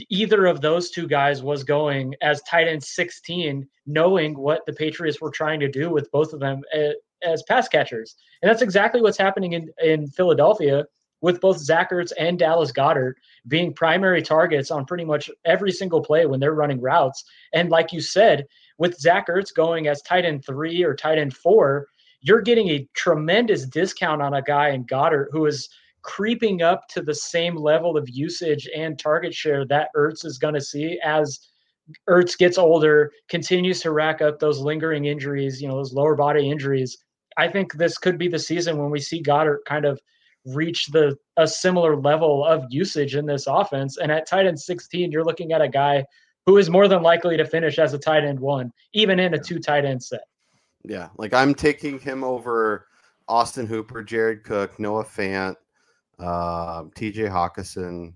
either 0.09 0.45
of 0.45 0.61
those 0.61 0.91
two 0.91 1.07
guys 1.07 1.41
was 1.41 1.63
going 1.63 2.13
as 2.21 2.41
tight 2.43 2.67
end 2.67 2.83
16, 2.83 3.67
knowing 3.87 4.37
what 4.37 4.65
the 4.65 4.73
Patriots 4.73 5.19
were 5.19 5.31
trying 5.31 5.59
to 5.59 5.67
do 5.67 5.89
with 5.89 6.11
both 6.11 6.31
of 6.31 6.39
them 6.39 6.61
as, 6.73 6.93
as 7.23 7.43
pass 7.43 7.67
catchers, 7.67 8.15
and 8.41 8.49
that's 8.49 8.61
exactly 8.61 9.01
what's 9.01 9.17
happening 9.17 9.53
in 9.53 9.69
in 9.83 10.07
Philadelphia 10.07 10.85
with 11.21 11.41
both 11.41 11.57
Zach 11.57 11.91
Ertz 11.91 12.11
and 12.17 12.39
Dallas 12.39 12.71
Goedert 12.71 13.15
being 13.47 13.73
primary 13.73 14.21
targets 14.21 14.71
on 14.71 14.85
pretty 14.85 15.05
much 15.05 15.29
every 15.45 15.71
single 15.71 16.01
play 16.01 16.25
when 16.25 16.39
they're 16.39 16.53
running 16.53 16.81
routes. 16.81 17.23
And 17.53 17.69
like 17.69 17.91
you 17.91 18.01
said, 18.01 18.45
with 18.77 18.99
Zach 18.99 19.27
Ertz 19.27 19.53
going 19.53 19.87
as 19.87 20.01
tight 20.01 20.25
end 20.25 20.45
three 20.45 20.83
or 20.83 20.95
tight 20.95 21.17
end 21.17 21.35
four, 21.35 21.87
you're 22.21 22.41
getting 22.41 22.69
a 22.69 22.87
tremendous 22.95 23.65
discount 23.65 24.21
on 24.21 24.33
a 24.33 24.41
guy 24.41 24.69
in 24.69 24.85
Goedert 24.85 25.27
who 25.31 25.45
is 25.45 25.69
creeping 26.01 26.61
up 26.61 26.87
to 26.89 27.01
the 27.01 27.13
same 27.13 27.55
level 27.55 27.97
of 27.97 28.07
usage 28.09 28.67
and 28.75 28.97
target 28.97 29.33
share 29.33 29.65
that 29.65 29.89
Ertz 29.95 30.25
is 30.25 30.37
going 30.37 30.53
to 30.53 30.61
see 30.61 30.99
as 31.03 31.49
Ertz 32.07 32.37
gets 32.37 32.57
older, 32.57 33.11
continues 33.29 33.81
to 33.81 33.91
rack 33.91 34.21
up 34.21 34.39
those 34.39 34.59
lingering 34.59 35.05
injuries, 35.05 35.61
you 35.61 35.67
know, 35.67 35.75
those 35.75 35.93
lower 35.93 36.15
body 36.15 36.49
injuries. 36.49 36.97
I 37.37 37.47
think 37.47 37.73
this 37.73 37.97
could 37.97 38.17
be 38.17 38.27
the 38.27 38.39
season 38.39 38.77
when 38.77 38.91
we 38.91 38.99
see 38.99 39.21
Goedert 39.21 39.59
kind 39.65 39.85
of 39.85 39.99
reach 40.55 40.87
the 40.87 41.17
a 41.37 41.47
similar 41.47 41.95
level 41.95 42.45
of 42.45 42.65
usage 42.69 43.15
in 43.15 43.25
this 43.25 43.47
offense. 43.47 43.97
And 43.97 44.11
at 44.11 44.27
tight 44.27 44.45
end 44.45 44.59
16, 44.59 45.11
you're 45.11 45.23
looking 45.23 45.51
at 45.53 45.61
a 45.61 45.69
guy 45.69 46.05
who 46.45 46.57
is 46.57 46.69
more 46.69 46.87
than 46.87 47.03
likely 47.03 47.37
to 47.37 47.45
finish 47.45 47.79
as 47.79 47.93
a 47.93 47.99
tight 47.99 48.23
end 48.23 48.39
one, 48.39 48.71
even 48.93 49.19
in 49.19 49.33
a 49.33 49.39
two 49.39 49.59
tight 49.59 49.85
end 49.85 50.03
set. 50.03 50.21
Yeah, 50.83 51.09
like 51.17 51.33
I'm 51.33 51.53
taking 51.53 51.99
him 51.99 52.23
over 52.23 52.87
Austin 53.27 53.67
Hooper, 53.67 54.03
Jared 54.03 54.43
Cook, 54.43 54.79
Noah 54.79 55.03
Fant, 55.03 55.55
uh, 56.19 56.85
T.J. 56.95 57.23
Hockenson, 57.23 58.13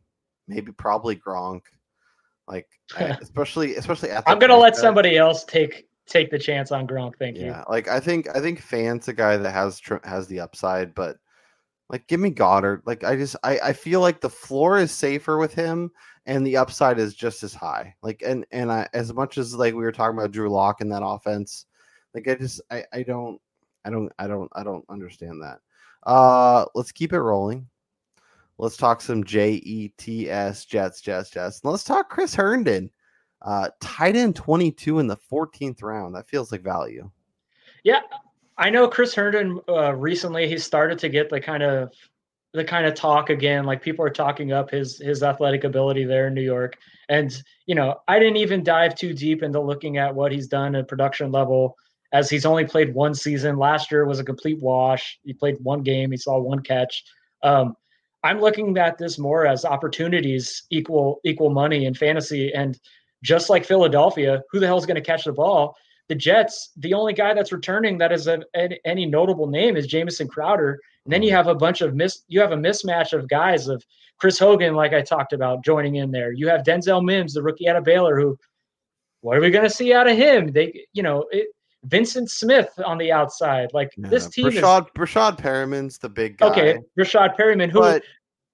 maybe 0.48 0.72
probably 0.72 1.16
Gronk. 1.16 1.62
Like 2.48 2.68
especially 2.98 3.76
especially 3.76 4.10
I'm 4.12 4.40
gonna 4.40 4.58
let 4.58 4.76
somebody 4.76 5.18
else 5.18 5.44
take 5.46 5.88
take 6.08 6.30
the 6.30 6.40
chance 6.40 6.72
on 6.72 6.88
Gronk. 6.88 7.14
Thank 7.18 7.38
yeah, 7.38 7.44
you. 7.44 7.50
Yeah, 7.50 7.64
like 7.70 7.88
I 7.88 8.00
think 8.00 8.28
I 8.36 8.42
think 8.42 8.62
Fant's 8.62 9.08
a 9.08 9.14
guy 9.14 9.38
that 9.38 9.52
has 9.52 9.82
has 10.04 10.28
the 10.28 10.40
upside, 10.40 10.94
but 10.94 11.18
like 11.94 12.08
give 12.08 12.20
me 12.20 12.32
Goedert. 12.32 12.82
Like 12.88 13.04
I 13.04 13.16
just 13.16 13.36
I 13.44 13.60
I 13.60 13.74
feel 13.74 14.02
like 14.02 14.20
the 14.20 14.28
floor 14.28 14.80
is 14.80 14.92
safer 14.92 15.38
with 15.38 15.54
him 15.54 15.92
and 16.26 16.46
the 16.46 16.58
upside 16.58 16.98
is 16.98 17.14
just 17.14 17.44
as 17.44 17.54
high. 17.54 17.94
Like 18.02 18.24
and 18.26 18.48
and 18.50 18.72
I 18.72 18.90
as 18.96 19.14
much 19.14 19.38
as 19.38 19.54
like 19.54 19.76
we 19.76 19.84
were 19.84 19.92
talking 19.92 20.18
about 20.18 20.32
Drew 20.32 20.50
Lock 20.50 20.82
in 20.82 20.90
that 20.90 21.06
offense, 21.06 21.68
like 22.16 22.28
I 22.28 22.34
just 22.34 22.62
I 22.72 22.84
I 22.92 23.04
don't 23.04 23.40
I 23.86 23.92
don't 23.92 24.12
I 24.18 24.26
don't 24.26 24.50
I 24.56 24.64
don't 24.64 24.84
understand 24.90 25.44
that. 25.44 25.60
Uh 26.02 26.66
let's 26.74 26.92
keep 26.92 27.14
it 27.14 27.22
rolling. 27.22 27.68
Let's 28.58 28.76
talk 28.76 29.00
some 29.00 29.24
J 29.24 29.52
E 29.52 29.94
T 29.96 30.32
S 30.32 30.66
Jets 30.66 31.00
Jets 31.00 31.30
Jets. 31.30 31.64
let's 31.64 31.84
talk 31.84 32.10
Chris 32.10 32.34
Herndon. 32.34 32.90
Uh, 33.44 33.70
tight 33.82 34.16
end 34.16 34.36
22 34.36 35.00
in 35.00 35.08
the 35.08 35.18
14th 35.18 35.84
round. 35.84 36.16
That 36.16 36.30
feels 36.30 36.52
like 36.52 36.64
value. 36.64 37.12
Yeah, 37.84 38.00
I 38.58 38.70
know 38.70 38.88
Chris 38.88 39.16
Herndon 39.16 39.60
uh, 39.68 39.94
recently 39.94 40.48
he 40.48 40.58
started 40.58 41.00
to 41.00 41.10
get 41.10 41.30
the 41.30 41.42
kind 41.42 41.64
of 41.64 41.92
the 42.54 42.64
kind 42.64 42.86
of 42.86 42.94
talk 42.94 43.30
again. 43.30 43.66
Like 43.66 43.82
people 43.82 44.06
are 44.06 44.12
talking 44.12 44.52
up 44.52 44.70
his 44.70 45.00
his 45.00 45.24
athletic 45.24 45.64
ability 45.64 46.06
there 46.06 46.28
in 46.28 46.34
New 46.34 46.42
York. 46.42 46.78
And 47.10 47.42
you 47.66 47.76
know, 47.76 48.02
I 48.08 48.20
didn't 48.20 48.38
even 48.38 48.64
dive 48.64 48.96
too 48.96 49.14
deep 49.14 49.44
into 49.44 49.60
looking 49.60 49.98
at 49.98 50.14
what 50.14 50.32
he's 50.32 50.48
done 50.48 50.76
at 50.76 50.88
production 50.88 51.32
level, 51.32 51.76
as 52.12 52.30
he's 52.30 52.46
only 52.46 52.66
played 52.66 52.94
one 52.94 53.16
season. 53.16 53.58
Last 53.58 53.92
year 53.92 54.06
was 54.06 54.20
a 54.20 54.24
complete 54.24 54.62
wash. 54.62 55.20
He 55.24 55.34
played 55.34 55.58
one 55.62 55.82
game. 55.82 56.12
He 56.12 56.18
saw 56.18 56.40
one 56.40 56.60
catch. 56.60 57.04
Um, 57.42 57.76
I'm 58.24 58.40
looking 58.40 58.78
at 58.78 58.98
this 58.98 59.20
more 59.20 59.46
as 59.46 59.66
opportunities 59.66 60.64
equal 60.70 61.20
equal 61.26 61.50
money 61.50 61.86
in 61.86 61.94
fantasy 61.94 62.54
and 62.54 62.80
just 63.24 63.50
like 63.50 63.66
Philadelphia, 63.66 64.44
who 64.52 64.60
the 64.60 64.68
hell 64.68 64.78
is 64.78 64.86
going 64.86 64.96
to 64.96 65.02
catch 65.02 65.24
the 65.24 65.32
ball? 65.32 65.76
The 66.10 66.16
Jets, 66.16 66.72
the 66.78 66.94
only 66.94 67.14
guy 67.14 67.34
that's 67.34 67.52
returning 67.52 67.98
that 67.98 68.12
is 68.12 68.28
a, 68.28 68.42
any 68.86 69.06
notable 69.06 69.48
name 69.48 69.78
is 69.78 69.88
Jamison 69.88 70.28
Crowder. 70.28 70.80
And 71.06 71.14
then 71.14 71.24
you 71.24 71.32
mm. 71.32 71.36
have 71.36 71.48
a 71.48 71.56
bunch 71.56 71.82
of 71.82 71.96
miss, 71.96 72.24
you 72.28 72.42
have 72.42 72.52
a 72.52 72.58
mismatch 72.58 73.14
of 73.14 73.28
guys 73.30 73.68
of 73.68 73.84
Chris 74.20 74.38
Hogan, 74.38 74.76
like 74.76 74.94
I 74.94 75.02
talked 75.02 75.34
about, 75.34 75.64
joining 75.64 75.96
in 75.96 76.12
there. 76.12 76.32
You 76.32 76.48
have 76.50 76.64
Denzel 76.64 77.04
Mims, 77.04 77.34
the 77.34 77.42
rookie 77.42 77.68
out 77.68 77.76
of 77.76 77.84
Baylor, 77.84 78.20
who, 78.20 78.38
what 79.22 79.38
are 79.38 79.42
we 79.42 79.50
going 79.50 79.64
to 79.64 79.70
see 79.70 79.94
out 79.94 80.10
of 80.10 80.18
him? 80.18 80.52
They, 80.52 80.86
you 80.94 81.04
know, 81.04 81.26
it, 81.32 81.48
Vyncint 81.88 82.30
Smith 82.30 82.70
on 82.86 82.98
the 82.98 83.12
outside. 83.12 83.70
Like 83.74 83.92
yeah, 83.98 84.08
this 84.10 84.28
team 84.28 84.46
Breshad, 84.48 84.86
is 84.86 84.92
Breshad 84.96 85.38
Perriman's 85.38 85.98
the 85.98 86.10
big 86.10 86.38
guy. 86.38 86.48
Okay, 86.48 86.80
Breshad 86.98 87.36
Perriman, 87.36 87.70
who 87.70 87.80
but, 87.80 88.04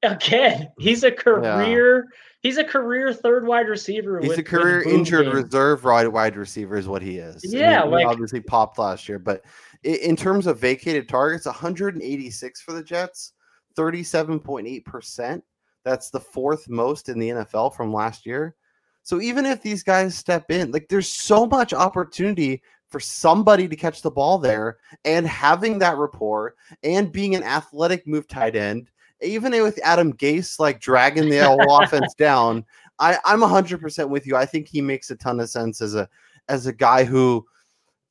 again, 0.03 0.70
he's 0.79 1.03
a 1.03 1.12
career 1.12 1.98
yeah. 1.98 2.15
He's 2.41 2.58
a 2.58 2.63
career 2.63 3.13
third 3.13 3.46
wide 3.46 3.67
receiver. 3.67 4.19
He's 4.19 4.29
with, 4.29 4.39
a 4.39 4.43
career 4.43 4.81
injured 4.81 5.25
game. 5.25 5.36
reserve 5.36 5.84
wide 5.84 6.08
wide 6.08 6.38
receiver 6.38 6.77
is 6.77 6.88
what 6.88 7.01
he 7.01 7.17
is. 7.17 7.41
Yeah, 7.43 7.84
like 7.84 8.05
obviously 8.05 8.39
popped 8.39 8.79
last 8.79 9.10
year, 9.10 9.19
but 9.19 9.43
in 9.84 10.15
terms 10.15 10.48
of 10.48 10.60
vacated 10.60 11.10
targets, 11.10 11.46
186 11.46 12.62
for 12.62 12.72
the 12.72 12.84
Jets, 12.84 13.34
37.8 13.77 14.86
percent. 14.86 15.43
That's 15.84 16.10
the 16.10 16.19
fourth 16.19 16.69
most 16.69 17.10
in 17.10 17.19
the 17.19 17.29
NFL 17.29 17.75
from 17.75 17.93
last 17.93 18.25
year. 18.25 18.55
So 19.03 19.22
even 19.22 19.46
if 19.46 19.62
these 19.62 19.84
guys 19.84 20.15
step 20.15 20.51
in, 20.51 20.72
like 20.72 20.88
there's 20.88 21.08
so 21.08 21.46
much 21.46 21.74
opportunity 21.74 22.62
for 22.89 23.00
somebody 23.00 23.67
to 23.67 23.75
catch 23.75 24.01
the 24.01 24.12
ball 24.12 24.38
there 24.38 24.77
and 25.05 25.25
having 25.27 25.79
that 25.79 25.98
rapport 25.98 26.55
and 26.84 27.12
being 27.12 27.36
an 27.36 27.43
athletic 27.43 28.08
move 28.08 28.27
tight 28.27 28.55
end 28.55 28.89
even 29.21 29.51
with 29.63 29.79
Adam 29.83 30.13
Gase 30.13 30.59
like 30.59 30.79
dragging 30.79 31.29
the 31.29 31.45
whole 31.45 31.79
offense 31.81 32.13
down, 32.13 32.65
I, 32.99 33.17
I'm 33.25 33.41
hundred 33.41 33.81
percent 33.81 34.09
with 34.09 34.25
you. 34.25 34.35
I 34.35 34.45
think 34.45 34.67
he 34.67 34.81
makes 34.81 35.11
a 35.11 35.15
ton 35.15 35.39
of 35.39 35.49
sense 35.49 35.81
as 35.81 35.95
a 35.95 36.07
as 36.47 36.65
a 36.67 36.73
guy 36.73 37.03
who 37.03 37.45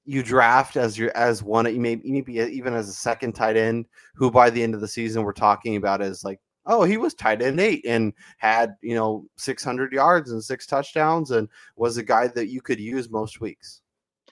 you 0.08 0.22
draft 0.22 0.76
as 0.76 0.96
your 0.96 1.14
as 1.14 1.42
one 1.42 1.66
you 1.66 1.78
may 1.78 2.00
maybe 2.02 2.38
even 2.38 2.72
as 2.72 2.88
a 2.88 2.92
second 2.92 3.34
tight 3.34 3.58
end 3.58 3.84
who 4.14 4.30
by 4.30 4.48
the 4.48 4.62
end 4.62 4.74
of 4.74 4.80
the 4.80 4.88
season 4.88 5.22
we're 5.22 5.34
talking 5.34 5.76
about 5.76 6.00
as 6.00 6.24
like 6.24 6.40
oh 6.64 6.82
he 6.82 6.96
was 6.96 7.12
tight 7.12 7.42
end 7.42 7.60
eight 7.60 7.84
and 7.86 8.14
had 8.38 8.74
you 8.80 8.94
know 8.94 9.26
600 9.36 9.92
yards 9.92 10.32
and 10.32 10.42
six 10.42 10.66
touchdowns 10.66 11.30
and 11.32 11.46
was 11.76 11.98
a 11.98 12.02
guy 12.02 12.26
that 12.26 12.48
you 12.48 12.62
could 12.62 12.80
use 12.80 13.10
most 13.10 13.42
weeks 13.42 13.82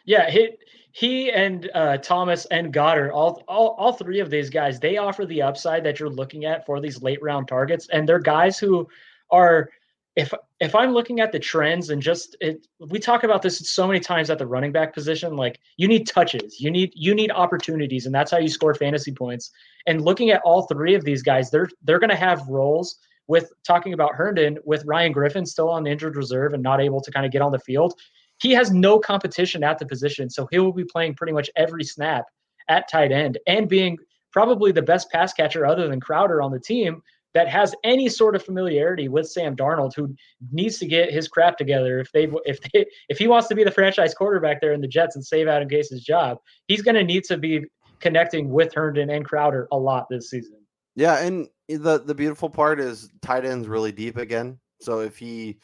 yeah 0.07 0.31
he 0.31 0.49
he 0.97 1.31
and 1.31 1.71
uh, 1.75 1.99
Thomas 1.99 2.47
and 2.47 2.73
Goedert, 2.73 3.13
all, 3.13 3.43
all 3.49 3.77
all 3.79 3.93
three 3.93 4.19
of 4.19 4.31
these 4.31 4.49
guys, 4.49 4.81
they 4.81 4.97
offer 4.97 5.27
the 5.27 5.43
upside 5.43 5.85
that 5.85 6.01
you're 6.01 6.09
looking 6.09 6.47
at 6.47 6.65
for 6.65 6.81
these 6.81 7.03
late 7.03 7.23
round 7.23 7.49
targets, 7.49 7.87
and 7.93 8.09
they're 8.09 8.19
guys 8.19 8.59
who 8.59 8.89
are. 9.31 9.69
If 10.15 10.33
if 10.61 10.75
I'm 10.75 10.93
looking 10.93 11.21
at 11.21 11.33
the 11.33 11.39
trends 11.39 11.91
and 11.91 12.01
just 12.01 12.35
it, 12.41 12.67
we 12.81 12.99
talk 12.99 13.25
about 13.25 13.43
this 13.43 13.59
so 13.69 13.87
many 13.87 14.01
times 14.01 14.31
at 14.31 14.39
the 14.39 14.47
running 14.47 14.73
back 14.73 14.95
position. 14.95 15.37
Like 15.37 15.61
you 15.77 15.87
need 15.87 16.07
touches, 16.07 16.59
you 16.63 16.71
need 16.71 16.93
you 16.95 17.15
need 17.15 17.31
opportunities, 17.31 18.07
and 18.07 18.15
that's 18.15 18.31
how 18.31 18.39
you 18.39 18.49
score 18.49 18.75
fantasy 18.75 19.13
points. 19.13 19.51
And 19.87 20.03
looking 20.03 20.31
at 20.31 20.41
all 20.47 20.63
three 20.63 20.95
of 20.95 21.05
these 21.05 21.23
guys, 21.23 21.51
they're 21.51 21.69
they're 21.83 21.99
going 21.99 22.09
to 22.09 22.17
have 22.17 22.49
roles 22.49 22.97
with 23.27 23.53
talking 23.67 23.93
about 23.93 24.15
Herndon 24.15 24.57
with 24.65 24.83
Ryan 24.87 25.13
Griffin 25.13 25.45
still 25.45 25.69
on 25.69 25.87
injured 25.87 26.17
reserve 26.17 26.55
and 26.55 26.63
not 26.63 26.81
able 26.81 27.03
to 27.03 27.11
kind 27.11 27.27
of 27.27 27.33
get 27.33 27.43
on 27.43 27.53
the 27.53 27.59
field 27.59 28.01
he 28.41 28.53
has 28.53 28.71
no 28.71 28.99
competition 28.99 29.65
at 29.65 29.79
the 29.79 29.87
position. 29.87 30.31
So 30.31 30.49
he 30.51 30.59
will 30.59 30.73
be 30.73 30.85
playing 30.85 31.15
pretty 31.15 31.33
much 31.33 31.51
every 31.57 31.85
snap 31.85 32.27
at 32.69 32.89
tight 32.89 33.13
end 33.13 33.39
and 33.47 33.69
being 33.69 33.99
probably 34.33 34.73
the 34.73 34.83
best 34.83 35.11
pass 35.11 35.33
catcher 35.33 35.65
other 35.65 35.89
than 35.89 36.01
Crowder 36.01 36.43
on 36.43 36.51
the 36.51 36.61
team 36.61 37.03
that 37.37 37.49
has 37.49 37.75
any 37.85 38.09
sort 38.09 38.35
of 38.35 38.43
familiarity 38.43 39.09
with 39.09 39.29
Sam 39.29 39.55
Darnold, 39.55 39.95
who 39.95 40.15
needs 40.53 40.79
to 40.79 40.87
get 40.87 41.13
his 41.13 41.29
crap 41.29 41.59
together. 41.59 41.99
If 41.99 42.11
they 42.13 42.29
if 42.47 42.61
they 42.73 42.87
if 43.11 43.19
he 43.19 43.29
wants 43.29 43.49
to 43.49 43.55
be 43.55 43.63
the 43.63 43.71
franchise 43.71 44.15
quarterback 44.15 44.61
there 44.61 44.73
in 44.73 44.81
the 44.81 44.89
Jets 44.89 45.17
and 45.17 45.25
save 45.25 45.47
Adam 45.47 45.69
Gase's 45.69 46.03
job, 46.03 46.39
he's 46.67 46.81
going 46.81 46.95
to 46.95 47.05
need 47.05 47.25
to 47.25 47.37
be 47.37 47.65
connecting 48.01 48.51
with 48.51 48.73
Herndon 48.75 49.11
and 49.11 49.25
Crowder 49.25 49.69
a 49.71 49.77
lot 49.77 50.07
this 50.09 50.31
season. 50.31 50.61
Yeah, 50.95 51.19
and 51.19 51.49
the 51.69 51.99
the 51.99 52.15
beautiful 52.15 52.49
part 52.49 52.81
is 52.81 53.11
tight 53.21 53.45
ends 53.45 53.69
really 53.69 53.93
deep 53.93 54.17
again. 54.17 54.59
So 54.81 55.01
if 55.01 55.19
he 55.19 55.59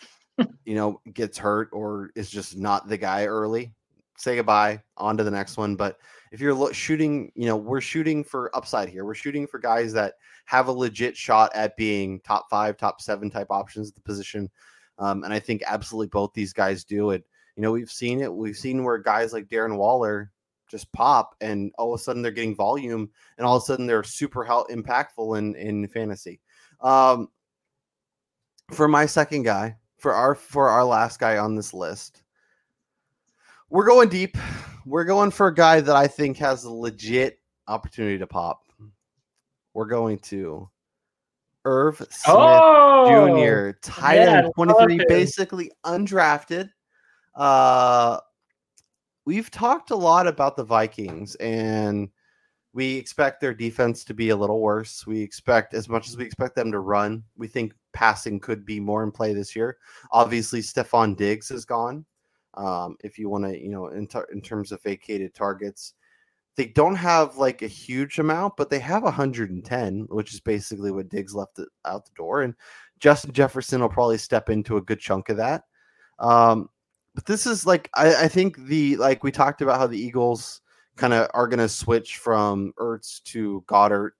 you 0.65 0.75
know, 0.75 1.01
gets 1.13 1.39
hurt 1.39 1.69
or 1.73 2.11
is 2.15 2.31
just 2.31 2.57
not 2.57 2.89
the 2.89 2.97
guy 2.97 3.27
early, 3.27 3.75
say 4.17 4.37
goodbye, 4.37 4.83
on 4.97 5.17
to 5.17 5.25
the 5.25 5.31
next 5.31 5.57
one. 5.57 5.77
But 5.77 5.99
if 6.31 6.41
you're 6.41 6.55
lo- 6.55 6.73
shooting, 6.73 7.31
you 7.35 7.47
know, 7.47 7.57
we're 7.57 7.81
shooting 7.81 8.25
for 8.25 8.55
upside 8.57 8.89
here. 8.89 9.05
We're 9.05 9.15
shooting 9.15 9.47
for 9.47 9.59
guys 9.59 9.93
that 9.93 10.15
have 10.47 10.69
a 10.69 10.73
legit 10.73 11.17
shot 11.17 11.51
at 11.55 11.77
being 11.77 12.21
top 12.21 12.47
five, 12.51 12.77
top 12.77 13.01
seven 13.01 13.31
type 13.31 13.49
options 13.51 13.89
at 13.89 13.95
the 13.95 14.01
position. 14.01 14.51
Um, 14.99 15.25
and 15.25 15.33
I 15.33 15.39
think 15.39 15.63
absolutely 15.67 16.09
both 16.09 16.33
these 16.33 16.53
guys 16.53 16.85
do 16.85 17.11
it. 17.11 17.25
You 17.57 17.63
know, 17.63 17.73
we've 17.73 17.91
seen 17.91 18.21
it. 18.21 18.33
We've 18.33 18.57
seen 18.57 18.83
where 18.83 18.99
guys 18.99 19.33
like 19.33 19.49
Darren 19.49 19.77
Waller 19.77 20.33
just 20.71 20.91
pop 20.93 21.37
and 21.43 21.71
all 21.77 21.93
of 21.93 22.01
a 22.01 22.03
sudden 22.03 22.23
they're 22.23 22.33
getting 22.33 22.57
volume 22.57 23.11
and 23.37 23.47
all 23.47 23.57
of 23.57 23.63
a 23.63 23.67
sudden 23.67 23.87
they're 23.87 24.03
super 24.03 24.43
help, 24.43 24.71
impactful 24.71 25.39
in, 25.39 25.55
in 25.57 25.87
fantasy. 25.89 26.41
Um, 26.81 27.29
for 28.73 28.89
my 28.89 29.05
second 29.05 29.43
guy, 29.43 29.77
for 30.03 30.13
our 30.13 30.35
for 30.35 30.69
our 30.69 30.85
last 30.85 31.21
guy 31.21 31.39
on 31.39 31.55
this 31.55 31.73
list. 31.73 32.23
We're 33.71 33.87
going 33.87 34.09
deep. 34.09 34.37
We're 34.85 35.05
going 35.05 35.31
for 35.31 35.47
a 35.47 35.55
guy 35.55 35.81
that 35.81 35.95
I 35.95 36.09
think 36.09 36.37
has 36.39 36.65
a 36.65 36.71
legit 36.71 37.39
opportunity 37.69 38.19
to 38.19 38.27
pop. 38.27 38.65
We're 39.73 39.87
going 39.87 40.19
to 40.19 40.69
Irv 41.65 41.97
Smith 41.97 42.11
oh, 42.27 43.39
Jr. 43.39 43.79
Tight 43.81 44.19
end 44.19 44.51
23, 44.57 45.07
basically 45.09 45.71
undrafted. 45.87 46.71
Uh 47.35 48.19
we've 49.25 49.53
talked 49.53 49.93
a 49.93 49.97
lot 49.97 50.27
about 50.27 50.57
the 50.57 50.65
Vikings 50.65 51.37
and 51.37 52.11
we 52.75 52.97
expect 52.97 53.41
their 53.41 53.55
defense 53.55 54.03
to 54.03 54.15
be 54.15 54.31
a 54.31 54.37
little 54.37 54.61
worse. 54.61 55.07
We 55.07 55.23
expect 55.23 55.75
as 55.75 55.89
much 55.89 56.09
as 56.09 56.17
we 56.17 56.25
expect 56.25 56.57
them 56.57 56.73
to 56.73 56.81
run, 56.81 57.23
we 57.37 57.47
think 57.47 57.73
passing 57.93 58.41
could 58.41 58.65
be 58.65 58.81
more 58.81 59.03
in 59.03 59.11
play 59.11 59.33
this 59.33 59.55
year. 59.55 59.79
Obviously, 60.11 60.61
Stefon 60.61 61.17
Diggs 61.17 61.51
is 61.51 61.65
gone. 61.65 62.05
Um, 62.55 62.97
if 63.03 63.19
you 63.19 63.29
want 63.29 63.45
to, 63.45 63.59
you 63.59 63.71
know, 63.71 63.89
in, 63.89 64.09
in 64.33 64.41
terms 64.43 64.73
of 64.73 64.83
vacated 64.83 65.35
targets, 65.35 65.95
they 66.57 66.67
don't 66.67 66.97
have 66.97 67.39
like 67.39 67.63
a 67.63 67.67
huge 67.67 68.19
amount, 68.19 68.57
but 68.57 68.69
they 68.69 68.79
have 68.79 69.03
110, 69.03 70.07
which 70.11 70.35
is 70.35 70.41
basically 70.41 70.91
what 70.91 71.09
Diggs 71.09 71.35
left 71.35 71.59
out 71.87 72.05
the 72.05 72.11
door. 72.15 72.43
And 72.43 72.55
Justin 72.99 73.33
Jefferson 73.33 73.81
will 73.81 73.89
probably 73.89 74.19
step 74.19 74.51
into 74.51 74.77
a 74.77 74.83
good 74.83 75.01
chunk 75.01 75.31
of 75.31 75.39
that. 75.39 75.65
Um, 76.19 76.69
but 77.15 77.25
this 77.27 77.47
is 77.47 77.67
like, 77.67 77.89
I, 77.95 78.25
I 78.25 78.29
think 78.29 78.59
the, 78.59 78.97
like 78.97 79.25
we 79.25 79.33
talked 79.33 79.63
about 79.63 79.79
how 79.79 79.87
the 79.87 79.99
Eagles 79.99 80.61
kind 80.97 81.15
of 81.15 81.29
are 81.33 81.49
going 81.49 81.59
to 81.59 81.69
switch 81.69 82.19
from 82.19 82.73
Ertz 82.79 83.23
to 83.25 83.65
Goedert. 83.67 84.13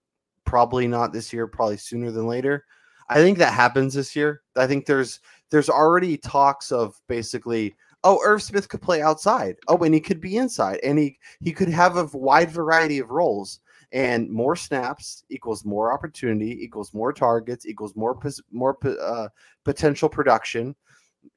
Probably 0.45 0.87
not 0.87 1.13
this 1.13 1.31
year, 1.31 1.47
probably 1.47 1.77
sooner 1.77 2.11
than 2.11 2.27
later. 2.27 2.65
I 3.09 3.15
think 3.15 3.37
that 3.37 3.53
happens 3.53 3.93
this 3.93 4.15
year. 4.15 4.41
I 4.55 4.67
think 4.67 4.85
there's 4.85 5.19
there's 5.51 5.69
already 5.69 6.17
talks 6.17 6.71
of 6.71 6.99
basically, 7.07 7.75
oh, 8.03 8.19
Irv 8.25 8.41
Smith 8.41 8.69
could 8.69 8.81
play 8.81 9.01
outside. 9.01 9.55
Oh, 9.67 9.77
and 9.77 9.93
he 9.93 9.99
could 9.99 10.21
be 10.21 10.37
inside, 10.37 10.79
and 10.83 10.97
he 10.97 11.17
he 11.41 11.51
could 11.51 11.69
have 11.69 11.97
a 11.97 12.05
wide 12.17 12.51
variety 12.51 12.99
of 12.99 13.11
roles. 13.11 13.59
And 13.91 14.27
more 14.31 14.55
snaps 14.55 15.23
equals 15.29 15.63
more 15.65 15.93
opportunity 15.93 16.63
equals 16.63 16.95
more 16.95 17.13
targets 17.13 17.67
equals 17.67 17.95
more 17.95 18.19
more 18.51 18.77
uh, 18.99 19.27
potential 19.63 20.09
production. 20.09 20.75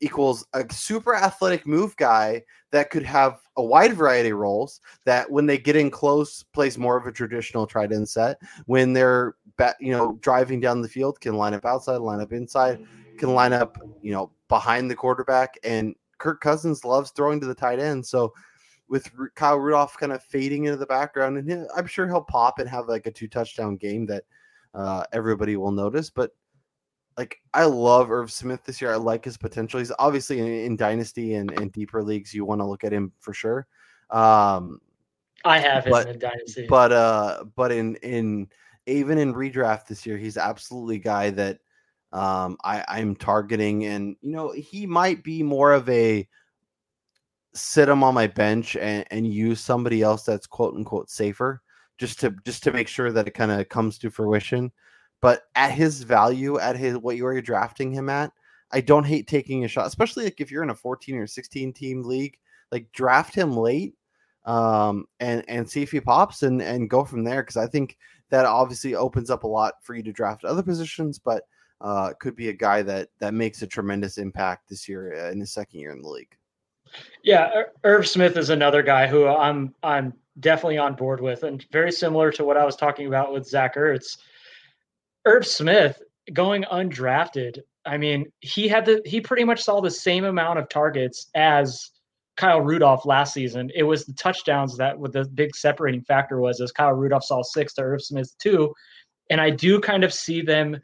Equals 0.00 0.46
a 0.52 0.64
super 0.70 1.14
athletic 1.14 1.66
move 1.66 1.96
guy 1.96 2.42
that 2.70 2.90
could 2.90 3.04
have 3.04 3.40
a 3.56 3.62
wide 3.62 3.94
variety 3.94 4.30
of 4.30 4.38
roles 4.38 4.80
that 5.04 5.30
when 5.30 5.46
they 5.46 5.56
get 5.56 5.76
in 5.76 5.90
close 5.90 6.42
plays 6.42 6.76
more 6.76 6.96
of 6.96 7.06
a 7.06 7.12
traditional 7.12 7.66
tight 7.66 7.92
end 7.92 8.08
set. 8.08 8.38
When 8.66 8.92
they're 8.92 9.34
you 9.80 9.92
know 9.92 10.18
driving 10.20 10.60
down 10.60 10.82
the 10.82 10.88
field 10.88 11.20
can 11.20 11.36
line 11.36 11.54
up 11.54 11.64
outside 11.64 11.96
line 11.96 12.20
up 12.20 12.32
inside 12.32 12.84
can 13.16 13.34
line 13.34 13.52
up 13.52 13.78
you 14.02 14.12
know 14.12 14.30
behind 14.48 14.90
the 14.90 14.96
quarterback. 14.96 15.54
And 15.64 15.94
Kirk 16.18 16.40
Cousins 16.40 16.84
loves 16.84 17.10
throwing 17.10 17.40
to 17.40 17.46
the 17.46 17.54
tight 17.54 17.78
end. 17.78 18.04
So 18.04 18.32
with 18.88 19.10
Kyle 19.34 19.56
Rudolph 19.56 19.96
kind 19.98 20.12
of 20.12 20.22
fading 20.22 20.64
into 20.64 20.76
the 20.76 20.86
background 20.86 21.38
and 21.38 21.66
I'm 21.76 21.86
sure 21.86 22.06
he'll 22.06 22.22
pop 22.22 22.58
and 22.58 22.68
have 22.68 22.86
like 22.86 23.06
a 23.06 23.10
two 23.10 23.26
touchdown 23.28 23.76
game 23.76 24.06
that 24.06 24.24
uh, 24.74 25.04
everybody 25.12 25.56
will 25.56 25.72
notice. 25.72 26.10
But 26.10 26.32
like 27.16 27.38
I 27.54 27.64
love 27.64 28.10
Irv 28.10 28.30
Smith 28.30 28.64
this 28.64 28.80
year. 28.80 28.92
I 28.92 28.96
like 28.96 29.24
his 29.24 29.36
potential. 29.36 29.78
He's 29.78 29.92
obviously 29.98 30.40
in, 30.40 30.46
in 30.46 30.76
dynasty 30.76 31.34
and, 31.34 31.50
and 31.52 31.72
deeper 31.72 32.02
leagues. 32.02 32.34
You 32.34 32.44
want 32.44 32.60
to 32.60 32.66
look 32.66 32.84
at 32.84 32.92
him 32.92 33.12
for 33.20 33.32
sure. 33.32 33.66
Um, 34.10 34.80
I 35.44 35.58
have 35.58 35.84
him 35.84 35.92
but, 35.92 36.08
in 36.08 36.18
dynasty, 36.18 36.66
but 36.68 36.92
uh, 36.92 37.44
but 37.54 37.72
in 37.72 37.96
in 37.96 38.48
even 38.86 39.18
in 39.18 39.34
redraft 39.34 39.86
this 39.86 40.04
year, 40.04 40.18
he's 40.18 40.36
absolutely 40.36 40.98
guy 40.98 41.30
that 41.30 41.58
um 42.12 42.56
I 42.62 42.84
I'm 42.88 43.16
targeting, 43.16 43.86
and 43.86 44.16
you 44.20 44.32
know 44.32 44.50
he 44.52 44.86
might 44.86 45.24
be 45.24 45.42
more 45.42 45.72
of 45.72 45.88
a 45.88 46.28
sit 47.54 47.88
him 47.88 48.04
on 48.04 48.12
my 48.12 48.26
bench 48.26 48.76
and, 48.76 49.06
and 49.10 49.26
use 49.26 49.60
somebody 49.60 50.02
else 50.02 50.24
that's 50.24 50.46
quote 50.46 50.74
unquote 50.74 51.08
safer 51.08 51.62
just 51.96 52.20
to 52.20 52.34
just 52.44 52.62
to 52.62 52.72
make 52.72 52.88
sure 52.88 53.10
that 53.10 53.26
it 53.26 53.34
kind 53.34 53.50
of 53.50 53.68
comes 53.68 53.98
to 53.98 54.10
fruition. 54.10 54.70
But 55.20 55.42
at 55.54 55.72
his 55.72 56.02
value, 56.02 56.58
at 56.58 56.76
his 56.76 56.96
what 56.98 57.16
you 57.16 57.26
are 57.26 57.40
drafting 57.40 57.92
him 57.92 58.08
at, 58.08 58.32
I 58.72 58.80
don't 58.80 59.04
hate 59.04 59.26
taking 59.26 59.64
a 59.64 59.68
shot, 59.68 59.86
especially 59.86 60.24
like 60.24 60.40
if 60.40 60.50
you're 60.50 60.62
in 60.62 60.70
a 60.70 60.74
14 60.74 61.16
or 61.16 61.26
16 61.26 61.72
team 61.72 62.02
league. 62.02 62.38
Like 62.72 62.90
draft 62.90 63.32
him 63.32 63.56
late, 63.56 63.94
um, 64.44 65.06
and 65.20 65.44
and 65.46 65.70
see 65.70 65.82
if 65.82 65.92
he 65.92 66.00
pops 66.00 66.42
and 66.42 66.60
and 66.60 66.90
go 66.90 67.04
from 67.04 67.22
there. 67.22 67.42
Because 67.42 67.56
I 67.56 67.68
think 67.68 67.96
that 68.30 68.44
obviously 68.44 68.96
opens 68.96 69.30
up 69.30 69.44
a 69.44 69.48
lot 69.48 69.74
for 69.82 69.94
you 69.94 70.02
to 70.02 70.12
draft 70.12 70.44
other 70.44 70.64
positions, 70.64 71.18
but 71.18 71.44
uh, 71.80 72.12
could 72.18 72.34
be 72.34 72.48
a 72.48 72.52
guy 72.52 72.82
that 72.82 73.08
that 73.18 73.34
makes 73.34 73.62
a 73.62 73.66
tremendous 73.66 74.18
impact 74.18 74.68
this 74.68 74.88
year 74.88 75.14
uh, 75.14 75.30
in 75.30 75.40
his 75.40 75.52
second 75.52 75.80
year 75.80 75.92
in 75.92 76.02
the 76.02 76.08
league. 76.08 76.36
Yeah, 77.22 77.62
Irv 77.84 78.08
Smith 78.08 78.36
is 78.36 78.50
another 78.50 78.82
guy 78.82 79.06
who 79.06 79.26
I'm 79.26 79.74
I'm 79.82 80.12
definitely 80.40 80.78
on 80.78 80.94
board 80.94 81.20
with, 81.20 81.42
and 81.42 81.64
very 81.70 81.92
similar 81.92 82.30
to 82.32 82.44
what 82.44 82.56
I 82.56 82.64
was 82.64 82.76
talking 82.76 83.06
about 83.06 83.32
with 83.32 83.46
Zach 83.46 83.76
Ertz. 83.76 84.18
Irv 85.26 85.46
Smith 85.46 86.00
going 86.32 86.64
undrafted. 86.64 87.58
I 87.84 87.98
mean, 87.98 88.26
he 88.40 88.68
had 88.68 88.86
the 88.86 89.02
he 89.04 89.20
pretty 89.20 89.44
much 89.44 89.62
saw 89.62 89.80
the 89.80 89.90
same 89.90 90.24
amount 90.24 90.58
of 90.58 90.68
targets 90.68 91.28
as 91.34 91.90
Kyle 92.36 92.60
Rudolph 92.60 93.04
last 93.04 93.34
season. 93.34 93.70
It 93.74 93.82
was 93.82 94.04
the 94.04 94.12
touchdowns 94.14 94.76
that 94.76 94.98
what 94.98 95.12
the 95.12 95.24
big 95.24 95.54
separating 95.54 96.02
factor 96.02 96.40
was 96.40 96.60
as 96.60 96.72
Kyle 96.72 96.92
Rudolph 96.92 97.24
saw 97.24 97.42
six 97.42 97.74
to 97.74 97.82
Irv 97.82 98.02
Smith 98.02 98.32
two. 98.38 98.72
And 99.28 99.40
I 99.40 99.50
do 99.50 99.80
kind 99.80 100.04
of 100.04 100.12
see 100.12 100.42
them 100.42 100.76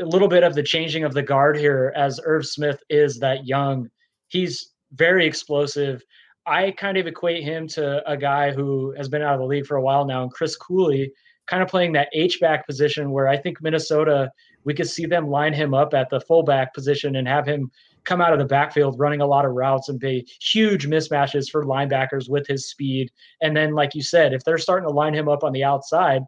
a 0.00 0.04
little 0.04 0.28
bit 0.28 0.42
of 0.42 0.54
the 0.54 0.62
changing 0.62 1.04
of 1.04 1.14
the 1.14 1.22
guard 1.22 1.56
here 1.56 1.92
as 1.96 2.20
Irv 2.24 2.46
Smith 2.46 2.82
is 2.90 3.18
that 3.20 3.46
young. 3.46 3.88
He's 4.28 4.72
very 4.92 5.26
explosive. 5.26 6.02
I 6.46 6.72
kind 6.72 6.96
of 6.96 7.06
equate 7.06 7.44
him 7.44 7.66
to 7.68 8.08
a 8.08 8.16
guy 8.16 8.52
who 8.52 8.92
has 8.96 9.08
been 9.08 9.22
out 9.22 9.34
of 9.34 9.40
the 9.40 9.46
league 9.46 9.66
for 9.66 9.76
a 9.76 9.82
while 9.82 10.04
now, 10.04 10.22
and 10.22 10.32
Chris 10.32 10.56
Cooley, 10.56 11.12
kind 11.46 11.62
of 11.62 11.68
playing 11.68 11.92
that 11.92 12.08
H 12.12 12.40
back 12.40 12.66
position 12.66 13.10
where 13.10 13.28
I 13.28 13.36
think 13.36 13.62
Minnesota 13.62 14.30
we 14.66 14.74
could 14.74 14.88
see 14.88 15.06
them 15.06 15.28
line 15.28 15.54
him 15.54 15.72
up 15.72 15.94
at 15.94 16.10
the 16.10 16.20
fullback 16.20 16.74
position 16.74 17.16
and 17.16 17.28
have 17.28 17.46
him 17.46 17.70
come 18.04 18.20
out 18.20 18.32
of 18.32 18.40
the 18.40 18.44
backfield 18.44 18.98
running 18.98 19.20
a 19.20 19.26
lot 19.26 19.44
of 19.44 19.52
routes 19.52 19.88
and 19.88 20.00
be 20.00 20.28
huge 20.40 20.88
mismatches 20.88 21.48
for 21.48 21.64
linebackers 21.64 22.28
with 22.28 22.46
his 22.48 22.68
speed. 22.68 23.10
And 23.40 23.56
then, 23.56 23.74
like 23.74 23.94
you 23.94 24.02
said, 24.02 24.32
if 24.32 24.42
they're 24.42 24.58
starting 24.58 24.88
to 24.88 24.94
line 24.94 25.14
him 25.14 25.28
up 25.28 25.44
on 25.44 25.52
the 25.52 25.62
outside, 25.62 26.22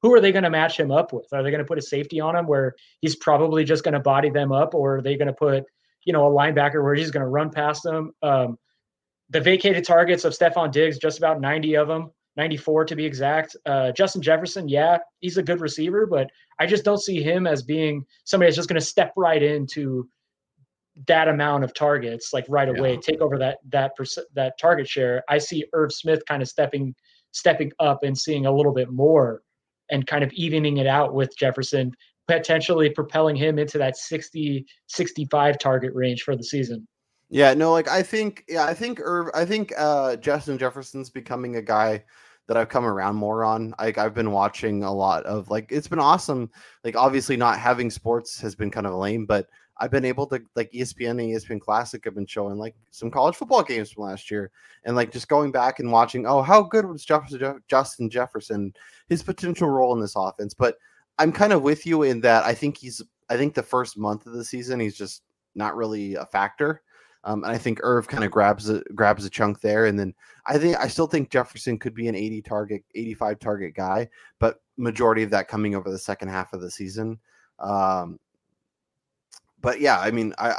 who 0.00 0.12
are 0.14 0.20
they 0.20 0.32
going 0.32 0.44
to 0.44 0.50
match 0.50 0.80
him 0.80 0.90
up 0.90 1.12
with? 1.12 1.26
Are 1.32 1.42
they 1.42 1.50
going 1.50 1.62
to 1.62 1.68
put 1.68 1.78
a 1.78 1.82
safety 1.82 2.18
on 2.18 2.34
him 2.34 2.46
where 2.46 2.74
he's 3.02 3.14
probably 3.14 3.62
just 3.62 3.84
going 3.84 3.94
to 3.94 4.00
body 4.00 4.30
them 4.30 4.52
up, 4.52 4.74
or 4.74 4.96
are 4.96 5.02
they 5.02 5.16
going 5.16 5.28
to 5.28 5.34
put, 5.34 5.64
you 6.04 6.14
know, 6.14 6.26
a 6.26 6.30
linebacker 6.30 6.82
where 6.82 6.94
he's 6.94 7.10
going 7.10 7.24
to 7.24 7.28
run 7.28 7.50
past 7.50 7.82
them? 7.82 8.12
Um, 8.22 8.58
the 9.28 9.40
vacated 9.40 9.84
targets 9.84 10.24
of 10.24 10.32
Stefon 10.32 10.72
Diggs, 10.72 10.98
just 10.98 11.18
about 11.18 11.42
90 11.42 11.76
of 11.76 11.88
them 11.88 12.10
94 12.36 12.86
to 12.86 12.96
be 12.96 13.04
exact. 13.04 13.56
Uh, 13.66 13.92
Justin 13.92 14.22
Jefferson, 14.22 14.68
yeah, 14.68 14.98
he's 15.20 15.36
a 15.36 15.42
good 15.42 15.60
receiver, 15.60 16.06
but 16.06 16.30
I 16.58 16.66
just 16.66 16.84
don't 16.84 17.00
see 17.00 17.22
him 17.22 17.46
as 17.46 17.62
being 17.62 18.04
somebody 18.24 18.48
that's 18.48 18.56
just 18.56 18.68
going 18.68 18.80
to 18.80 18.86
step 18.86 19.12
right 19.16 19.42
into 19.42 20.08
that 21.06 21.28
amount 21.28 21.64
of 21.64 21.74
targets 21.74 22.32
like 22.32 22.44
right 22.48 22.68
away, 22.68 22.94
yeah. 22.94 23.00
take 23.00 23.20
over 23.20 23.38
that 23.38 23.58
that 23.70 23.92
perc- 23.98 24.24
that 24.34 24.58
target 24.58 24.88
share. 24.88 25.22
I 25.28 25.38
see 25.38 25.64
Irv 25.72 25.92
Smith 25.92 26.22
kind 26.26 26.42
of 26.42 26.48
stepping 26.48 26.94
stepping 27.32 27.72
up 27.78 28.02
and 28.02 28.16
seeing 28.16 28.46
a 28.46 28.52
little 28.52 28.72
bit 28.72 28.90
more 28.90 29.42
and 29.90 30.06
kind 30.06 30.22
of 30.22 30.32
evening 30.32 30.76
it 30.78 30.86
out 30.86 31.14
with 31.14 31.36
Jefferson, 31.36 31.92
potentially 32.28 32.90
propelling 32.90 33.36
him 33.36 33.58
into 33.58 33.78
that 33.78 33.96
60 33.96 34.66
65 34.88 35.58
target 35.58 35.92
range 35.94 36.22
for 36.22 36.36
the 36.36 36.44
season. 36.44 36.86
Yeah, 37.32 37.54
no, 37.54 37.72
like 37.72 37.88
I 37.88 38.02
think, 38.02 38.44
yeah, 38.46 38.64
I 38.66 38.74
think 38.74 39.00
Irv, 39.02 39.30
I 39.34 39.46
think 39.46 39.72
uh 39.78 40.16
Justin 40.16 40.58
Jefferson's 40.58 41.08
becoming 41.08 41.56
a 41.56 41.62
guy 41.62 42.04
that 42.46 42.58
I've 42.58 42.68
come 42.68 42.84
around 42.84 43.16
more 43.16 43.42
on. 43.42 43.74
Like 43.78 43.96
I've 43.96 44.12
been 44.12 44.32
watching 44.32 44.84
a 44.84 44.92
lot 44.92 45.24
of 45.24 45.48
like 45.48 45.68
it's 45.72 45.88
been 45.88 45.98
awesome. 45.98 46.50
Like 46.84 46.94
obviously 46.94 47.38
not 47.38 47.58
having 47.58 47.90
sports 47.90 48.38
has 48.42 48.54
been 48.54 48.70
kind 48.70 48.86
of 48.86 48.92
lame, 48.94 49.24
but 49.24 49.46
I've 49.78 49.90
been 49.90 50.04
able 50.04 50.26
to 50.26 50.42
like 50.56 50.70
ESPN 50.72 51.12
and 51.12 51.20
ESPN 51.20 51.58
Classic 51.58 52.04
have 52.04 52.14
been 52.14 52.26
showing 52.26 52.58
like 52.58 52.74
some 52.90 53.10
college 53.10 53.34
football 53.34 53.62
games 53.62 53.90
from 53.90 54.04
last 54.04 54.30
year, 54.30 54.50
and 54.84 54.94
like 54.94 55.10
just 55.10 55.28
going 55.28 55.52
back 55.52 55.78
and 55.78 55.90
watching. 55.90 56.26
Oh, 56.26 56.42
how 56.42 56.60
good 56.62 56.84
was 56.84 57.02
Jefferson, 57.02 57.62
Justin 57.66 58.10
Jefferson? 58.10 58.74
His 59.08 59.22
potential 59.22 59.68
role 59.70 59.94
in 59.94 60.00
this 60.00 60.16
offense, 60.16 60.52
but 60.52 60.76
I'm 61.18 61.32
kind 61.32 61.54
of 61.54 61.62
with 61.62 61.86
you 61.86 62.02
in 62.02 62.20
that 62.20 62.44
I 62.44 62.52
think 62.52 62.76
he's. 62.76 63.00
I 63.30 63.38
think 63.38 63.54
the 63.54 63.62
first 63.62 63.96
month 63.96 64.26
of 64.26 64.34
the 64.34 64.44
season 64.44 64.80
he's 64.80 64.98
just 64.98 65.22
not 65.54 65.74
really 65.76 66.14
a 66.16 66.26
factor. 66.26 66.82
Um, 67.24 67.44
and 67.44 67.52
I 67.52 67.58
think 67.58 67.78
Irv 67.82 68.08
kind 68.08 68.24
of 68.24 68.30
grabs 68.30 68.68
a 68.68 68.80
grabs 68.94 69.24
a 69.24 69.30
chunk 69.30 69.60
there, 69.60 69.86
and 69.86 69.98
then 69.98 70.12
I 70.46 70.58
think 70.58 70.76
I 70.76 70.88
still 70.88 71.06
think 71.06 71.30
Jefferson 71.30 71.78
could 71.78 71.94
be 71.94 72.08
an 72.08 72.16
80 72.16 72.42
target, 72.42 72.84
85 72.94 73.38
target 73.38 73.74
guy, 73.74 74.08
but 74.40 74.60
majority 74.76 75.22
of 75.22 75.30
that 75.30 75.48
coming 75.48 75.74
over 75.74 75.90
the 75.90 75.98
second 75.98 76.28
half 76.28 76.52
of 76.52 76.60
the 76.60 76.70
season. 76.70 77.18
Um, 77.60 78.18
but 79.60 79.80
yeah, 79.80 80.00
I 80.00 80.10
mean, 80.10 80.34
I, 80.38 80.50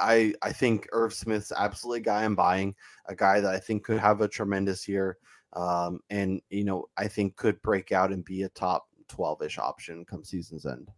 I 0.42 0.50
I 0.50 0.54
think 0.54 0.88
Irv 0.94 1.14
Smith's 1.14 1.52
absolutely 1.52 2.00
a 2.00 2.04
guy 2.04 2.24
I'm 2.24 2.36
buying, 2.36 2.76
a 3.08 3.16
guy 3.16 3.42
that 3.42 3.54
I 3.54 3.60
think 3.60 3.84
could 3.84 4.00
have 4.00 4.22
a 4.22 4.28
tremendous 4.28 4.88
year, 4.88 5.18
um, 5.54 6.00
and 6.10 6.42
you 6.50 6.64
know 6.64 6.86
I 6.98 7.10
think 7.10 7.36
could 7.36 7.62
break 7.62 7.92
out 7.92 8.14
and 8.14 8.24
be 8.24 8.44
a 8.44 8.50
top 8.50 8.88
12 9.10 9.42
ish 9.44 9.60
option 9.60 10.06
come 10.06 10.24
season's 10.24 10.66
end. 10.66 10.90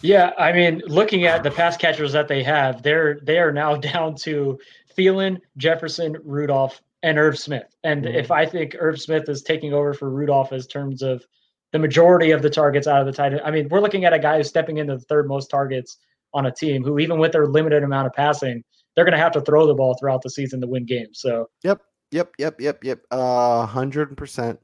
Yeah, 0.00 0.32
I 0.38 0.52
mean, 0.52 0.82
looking 0.86 1.26
at 1.26 1.42
the 1.42 1.50
pass 1.50 1.76
catchers 1.76 2.12
that 2.12 2.28
they 2.28 2.42
have, 2.42 2.82
they're 2.82 3.20
they 3.22 3.38
are 3.38 3.52
now 3.52 3.76
down 3.92 4.14
to 4.16 4.58
Thielen, 4.96 5.40
Jefferson, 5.56 6.16
Rudolph, 6.24 6.80
and 7.02 7.18
Irv 7.18 7.38
Smith. 7.38 7.74
And 7.84 8.04
mm-hmm. 8.04 8.16
if 8.16 8.30
I 8.30 8.46
think 8.46 8.76
Irv 8.78 9.00
Smith 9.00 9.28
is 9.28 9.42
taking 9.42 9.72
over 9.72 9.94
for 9.94 10.10
Rudolph 10.10 10.52
as 10.52 10.66
terms 10.66 11.02
of 11.02 11.24
the 11.72 11.78
majority 11.78 12.30
of 12.30 12.42
the 12.42 12.50
targets 12.50 12.86
out 12.86 13.00
of 13.00 13.06
the 13.06 13.12
tight 13.12 13.32
end, 13.32 13.42
I 13.44 13.50
mean, 13.50 13.68
we're 13.68 13.80
looking 13.80 14.04
at 14.04 14.12
a 14.12 14.18
guy 14.18 14.36
who's 14.36 14.48
stepping 14.48 14.78
into 14.78 14.96
the 14.96 15.04
third 15.04 15.26
most 15.26 15.48
targets 15.50 15.98
on 16.34 16.46
a 16.46 16.52
team 16.52 16.82
who, 16.82 16.98
even 16.98 17.18
with 17.18 17.32
their 17.32 17.46
limited 17.46 17.82
amount 17.82 18.06
of 18.06 18.12
passing, 18.12 18.62
they're 18.94 19.04
going 19.04 19.16
to 19.16 19.18
have 19.18 19.32
to 19.32 19.40
throw 19.40 19.66
the 19.66 19.74
ball 19.74 19.96
throughout 19.98 20.22
the 20.22 20.30
season 20.30 20.60
to 20.60 20.66
win 20.66 20.84
games. 20.84 21.20
So, 21.20 21.48
yep, 21.62 21.80
yep, 22.10 22.32
yep, 22.38 22.60
yep, 22.60 22.84
yep. 22.84 23.00
Uh, 23.10 23.66
hundred 23.66 24.16
percent. 24.16 24.60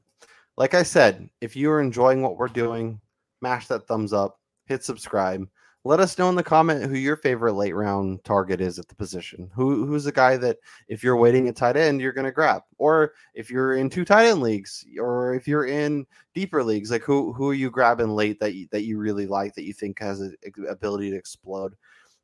Like 0.57 0.73
I 0.73 0.83
said, 0.83 1.29
if 1.41 1.55
you 1.55 1.71
are 1.71 1.81
enjoying 1.81 2.21
what 2.21 2.37
we're 2.37 2.47
doing, 2.47 2.99
mash 3.41 3.67
that 3.67 3.87
thumbs 3.87 4.13
up 4.13 4.38
hit 4.69 4.83
subscribe. 4.83 5.45
Let 5.85 5.99
us 5.99 6.17
know 6.17 6.29
in 6.29 6.35
the 6.35 6.43
comment 6.43 6.83
who 6.83 6.97
your 6.97 7.15
favorite 7.15 7.53
late 7.53 7.73
round 7.73 8.23
target 8.23 8.61
is 8.61 8.79
at 8.79 8.87
the 8.87 8.95
position. 8.95 9.49
Who 9.53 9.85
who's 9.85 10.03
the 10.03 10.11
guy 10.11 10.37
that 10.37 10.57
if 10.89 11.03
you're 11.03 11.17
waiting 11.17 11.47
at 11.47 11.55
tight 11.55 11.77
end, 11.77 12.01
you're 12.01 12.13
gonna 12.13 12.31
grab, 12.31 12.61
or 12.77 13.13
if 13.33 13.49
you're 13.49 13.75
in 13.75 13.89
two 13.89 14.05
tight 14.05 14.27
end 14.27 14.41
leagues, 14.41 14.85
or 14.99 15.33
if 15.35 15.47
you're 15.47 15.65
in 15.65 16.05
deeper 16.33 16.63
leagues, 16.63 16.91
like 16.91 17.03
who 17.03 17.33
who 17.33 17.49
are 17.49 17.53
you 17.53 17.71
grabbing 17.71 18.09
late 18.09 18.39
that 18.39 18.55
you, 18.55 18.67
that 18.71 18.83
you 18.83 18.97
really 18.97 19.25
like 19.25 19.55
that 19.55 19.63
you 19.63 19.73
think 19.73 19.99
has 19.99 20.19
an 20.19 20.35
ability 20.69 21.11
to 21.11 21.17
explode? 21.17 21.75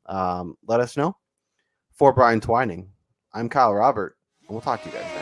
Um, 0.06 0.56
let 0.66 0.80
us 0.80 0.96
know. 0.96 1.16
For 1.94 2.12
Brian 2.12 2.40
Twining, 2.40 2.90
I'm 3.32 3.48
Kyle 3.48 3.74
Robert, 3.74 4.18
and 4.42 4.50
we'll 4.50 4.60
talk 4.60 4.82
to 4.82 4.90
you 4.90 4.94
guys. 4.94 5.15